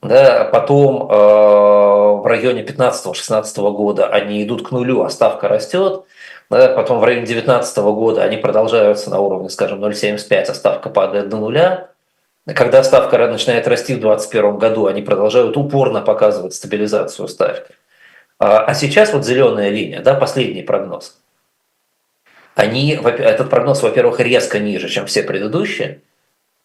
[0.08, 6.04] да, потом э, в районе 15-16 года они идут к нулю, а ставка растет.
[6.50, 11.30] Да, потом в районе 2019 года они продолжаются на уровне, скажем, 0,75, а ставка падает
[11.30, 11.90] до нуля.
[12.46, 17.74] Когда ставка начинает расти в 2021 году, они продолжают упорно показывать стабилизацию ставки.
[18.38, 21.18] А, а сейчас вот зеленая линия, да, последний прогноз.
[22.54, 26.02] Они, этот прогноз, во-первых, резко ниже, чем все предыдущие–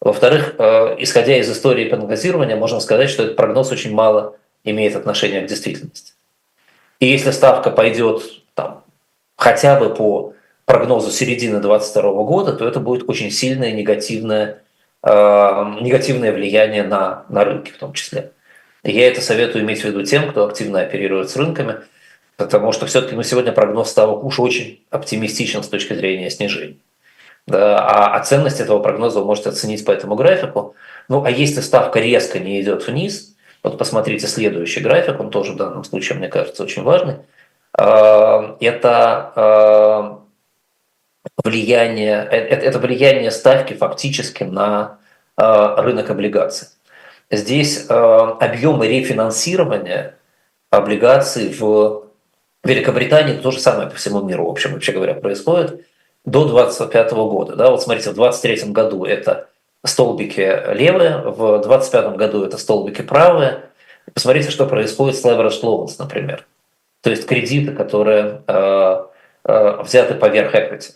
[0.01, 5.41] во-вторых, э, исходя из истории прогнозирования, можно сказать, что этот прогноз очень мало имеет отношения
[5.41, 6.13] к действительности.
[6.99, 8.23] И если ставка пойдет
[8.55, 8.83] там,
[9.35, 10.33] хотя бы по
[10.65, 14.63] прогнозу середины 2022 года, то это будет очень сильное негативное,
[15.03, 15.09] э,
[15.81, 18.31] негативное влияние на, на рынки в том числе.
[18.83, 21.75] И я это советую иметь в виду тем, кто активно оперирует с рынками,
[22.37, 26.77] потому что все-таки ну, сегодня прогноз ставок уж очень оптимистичен с точки зрения снижения.
[27.47, 30.75] Да, а, а ценность этого прогноза вы можете оценить по этому графику.
[31.09, 35.57] Ну, а если ставка резко не идет вниз, вот посмотрите следующий график, он тоже в
[35.57, 37.17] данном случае, мне кажется, очень важный.
[37.73, 40.19] А, это а,
[41.43, 44.99] влияние, э, это влияние ставки фактически на
[45.37, 46.67] рынок облигаций.
[47.31, 50.15] Здесь объемы рефинансирования
[50.69, 52.03] облигаций в
[52.63, 55.83] Великобритании то же самое по всему миру, в общем, вообще говоря, происходит
[56.25, 57.55] до 2025 года.
[57.55, 59.49] Да, вот смотрите, в 2023 году это
[59.83, 63.63] столбики левые, в 2025 году это столбики правые.
[64.13, 66.45] Посмотрите, что происходит с leverage loans, например.
[67.01, 69.03] То есть кредиты, которые э,
[69.45, 70.91] э, взяты поверх equity.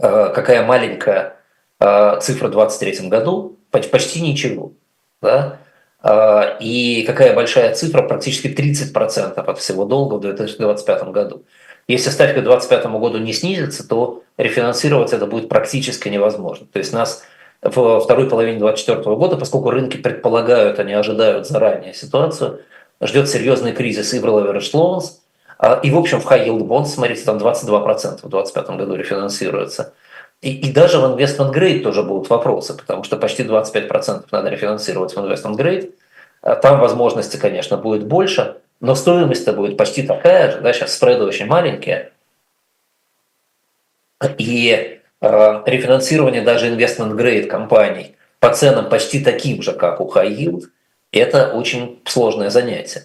[0.00, 1.36] Э, какая маленькая
[1.80, 3.58] э, цифра в 2023 году?
[3.70, 4.72] Почти ничего.
[5.22, 5.58] Да?
[6.02, 8.02] Э, и какая большая цифра?
[8.02, 11.44] Практически 30% от всего долга в 2025 году.
[11.88, 16.66] Если ставка к 2025 году не снизится, то рефинансировать это будет практически невозможно.
[16.70, 17.24] То есть нас
[17.62, 22.60] во второй половине 2024 года, поскольку рынки предполагают, они ожидают заранее ситуацию,
[23.00, 25.04] ждет серьезный кризис и в leverage loans,
[25.58, 29.94] а, и в общем в high yield bonds, смотрите, там 22% в 2025 году рефинансируется.
[30.40, 35.14] И, и даже в investment grade тоже будут вопросы, потому что почти 25% надо рефинансировать
[35.14, 35.92] в investment grade.
[36.42, 41.24] А там возможности, конечно, будет больше, но стоимость-то будет почти такая же, да, сейчас спреды
[41.24, 42.12] очень маленькие,
[44.38, 50.34] и э, рефинансирование даже investment grade компаний по ценам почти таким же, как у high
[50.36, 50.64] yield,
[51.12, 53.04] это очень сложное занятие.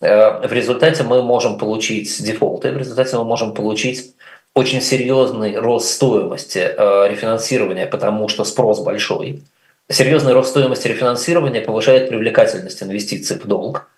[0.00, 4.14] Э, в результате мы можем получить дефолты, в результате мы можем получить
[4.54, 9.42] очень серьезный рост стоимости э, рефинансирования, потому что спрос большой.
[9.88, 13.88] Серьезный рост стоимости рефинансирования повышает привлекательность инвестиций в долг,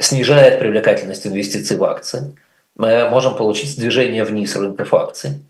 [0.00, 2.34] снижает привлекательность инвестиций в акции.
[2.76, 5.42] Мы можем получить движение вниз рынков акций.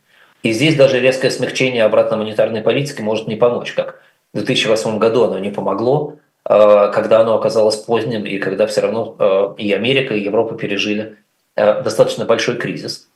[0.42, 5.24] И здесь даже резкое смягчение обратно монетарной политики может не помочь, как в 2008 году
[5.24, 6.16] оно не помогло,
[6.48, 11.16] э, когда оно оказалось поздним, и когда все равно э, и Америка, и Европа пережили
[11.56, 13.08] э, достаточно большой кризис.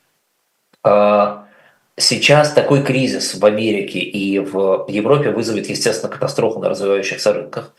[1.97, 7.73] Сейчас такой кризис в Америке и в Европе вызовет, естественно, катастрофу на развивающихся рынках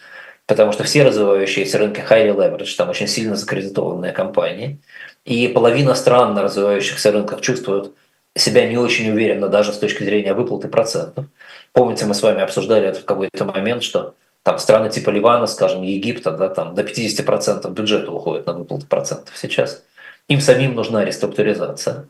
[0.47, 4.79] потому что все развивающиеся рынки highly leverage, там очень сильно закредитованные компании,
[5.23, 7.93] и половина стран на развивающихся рынках чувствуют
[8.37, 11.25] себя не очень уверенно даже с точки зрения выплаты процентов.
[11.71, 15.81] Помните, мы с вами обсуждали это в какой-то момент, что там страны типа Ливана, скажем,
[15.81, 19.83] Египта, да, там до 50% бюджета уходит на выплаты процентов сейчас.
[20.27, 22.07] Им самим нужна реструктуризация.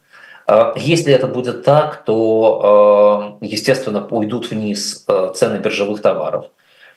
[0.48, 6.48] А если это будет так, то, а, естественно, уйдут вниз а, цены биржевых товаров.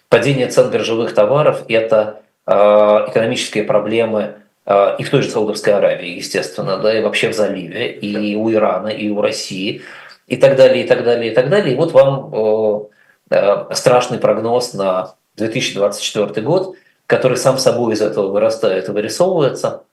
[0.08, 4.36] Падение цен биржевых товаров– это экономические проблемы
[4.66, 8.88] и в той же Саудовской Аравии, естественно, да, и вообще в заливе, и у Ирана,
[8.88, 9.82] и у России,
[10.26, 11.74] и так далее, и так далее, и так далее.
[11.74, 12.88] И вот вам
[13.74, 16.74] страшный прогноз на 2024 год,
[17.06, 19.84] который сам собой из этого вырастает и вырисовывается.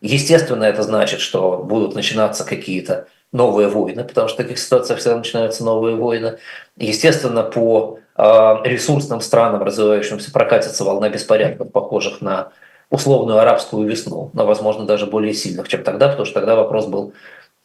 [0.00, 5.16] Естественно, это значит, что будут начинаться какие-то новые войны, потому что в таких ситуациях всегда
[5.16, 6.38] начинаются новые войны.
[6.76, 12.52] Естественно, по а, ресурсным странам, развивающимся, прокатится волна беспорядков, похожих на
[12.90, 17.14] условную арабскую весну, но, возможно, даже более сильных, чем тогда, потому что тогда вопрос был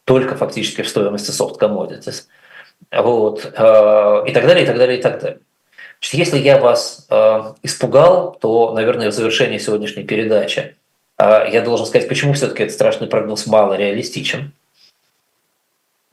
[0.05, 2.23] только фактически в стоимости soft commodities.
[2.91, 3.51] Вот.
[3.57, 5.39] А, и так далее, и так далее, и так далее.
[6.11, 10.75] Если я вас э, испугал, то, наверное, в завершении сегодняшней передачи
[11.19, 14.53] я должен сказать, почему все-таки этот страшный прогноз мало реалистичен.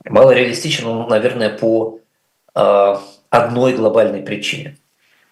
[0.05, 1.99] Мало реалистичен он, наверное, по
[2.53, 2.95] э,
[3.29, 4.77] одной глобальной причине.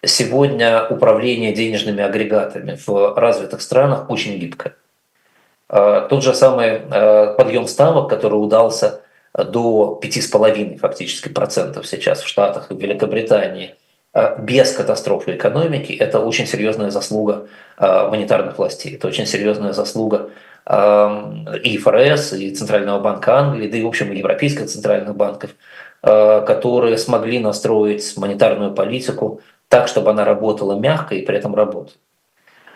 [0.04, 4.74] Сегодня управление денежными агрегатами в развитых странах очень гибкое.
[5.68, 9.02] Э, тот же самый э, подъем ставок, который удался
[9.32, 13.74] до 5,5 фактически процентов сейчас в Штатах и в Великобритании–
[14.14, 20.16] а без катастрофы экономики, это очень серьезная заслуга а, монетарных властей, это очень серьезная заслуга
[20.18, 20.30] а,
[20.66, 25.50] и ФРС, и Центрального банка Англии, да и, в общем, и европейских центральных банков,
[26.00, 31.92] которые смогли настроить монетарную политику так, чтобы она работала мягко и при этом работала.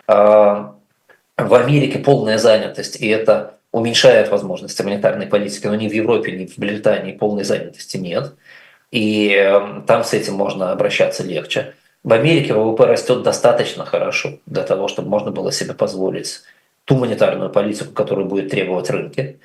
[0.06, 6.44] В Америке полная занятость, и это уменьшает возможности монетарной политики, но ни в Европе, ни
[6.44, 8.34] в Британии полной занятости нет–
[8.90, 11.74] и эм, там с этим можно обращаться легче.
[12.02, 16.42] В Америке ВВП растет достаточно хорошо для того, чтобы можно было себе позволить
[16.88, 19.38] ту монетарную политику, которую будет требовать рынки.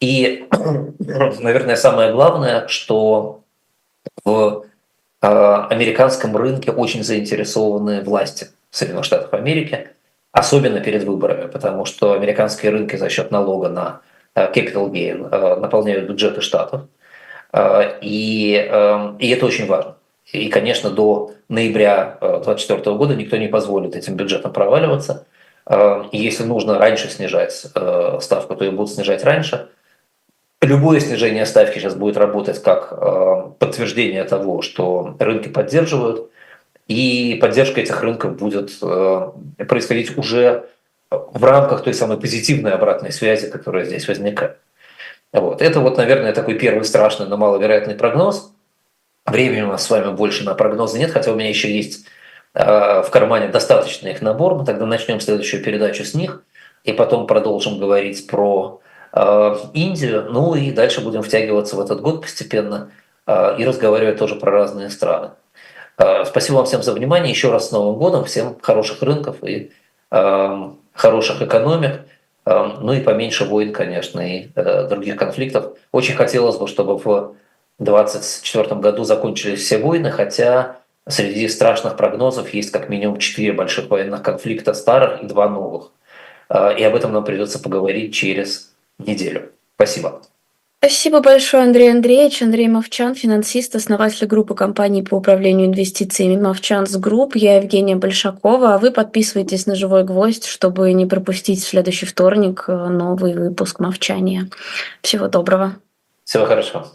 [0.00, 0.48] И,
[0.98, 3.42] наверное, самое главное, что
[4.24, 4.64] в
[5.22, 9.88] э, американском рынке очень заинтересованы власти Соединенных Штатов Америки,
[10.32, 14.00] особенно перед выборами, потому что американские рынки за счет налога на
[14.34, 16.82] э, capital gain э, наполняют бюджеты штатов.
[17.52, 18.52] Э, и,
[19.18, 19.94] и это очень важно.
[20.32, 25.26] И, конечно, до ноября 2024 э, года никто не позволит этим бюджетам проваливаться.
[25.70, 27.52] Э, если нужно раньше снижать
[28.20, 29.68] ставку, то ее будут снижать раньше.
[30.60, 32.90] Любое снижение ставки сейчас будет работать как
[33.58, 36.30] подтверждение того, что рынки поддерживают,
[36.86, 38.78] и поддержка этих рынков будет
[39.56, 40.66] происходить уже
[41.10, 44.58] в рамках той самой позитивной обратной связи, которая здесь возникает.
[45.32, 45.62] Вот.
[45.62, 48.52] Это вот, наверное, такой первый страшный, но маловероятный прогноз.
[49.26, 52.08] Времени у нас с вами больше на прогнозы нет, хотя у меня еще есть э,
[52.52, 54.54] в кармане достаточный их набор.
[54.54, 56.42] Мы тогда начнем следующую передачу с них,
[56.84, 58.80] и потом продолжим говорить про
[59.12, 60.26] э, Индию.
[60.30, 62.90] Ну и дальше будем втягиваться в этот год постепенно
[63.26, 65.30] э, и разговаривать тоже про разные страны.
[65.98, 67.30] Э, спасибо вам всем за внимание.
[67.30, 68.24] Еще раз с Новым годом.
[68.24, 69.72] Всем хороших рынков и
[70.10, 72.00] э, хороших экономик.
[72.46, 75.76] Ну и поменьше войн, конечно, и э, других конфликтов.
[75.92, 77.34] Очень хотелось бы, чтобы в
[77.78, 80.78] 2024 году закончились все войны, хотя
[81.10, 85.92] среди страшных прогнозов есть как минимум четыре больших военных конфликта старых и два новых.
[86.48, 89.52] Э, и об этом нам придется поговорить через неделю.
[89.76, 90.22] Спасибо.
[90.82, 92.40] Спасибо большое, Андрей Андреевич.
[92.40, 97.36] Андрей Мовчан, финансист, основатель группы компаний по управлению инвестициями Movchan's Group.
[97.36, 98.74] Я Евгения Большакова.
[98.74, 103.78] А вы подписывайтесь на «Живой гвоздь», чтобы не пропустить в следующий вторник э, новый выпуск
[103.78, 104.48] «Мовчания».
[105.02, 105.74] Всего доброго.
[106.24, 106.88] Всего хорошего.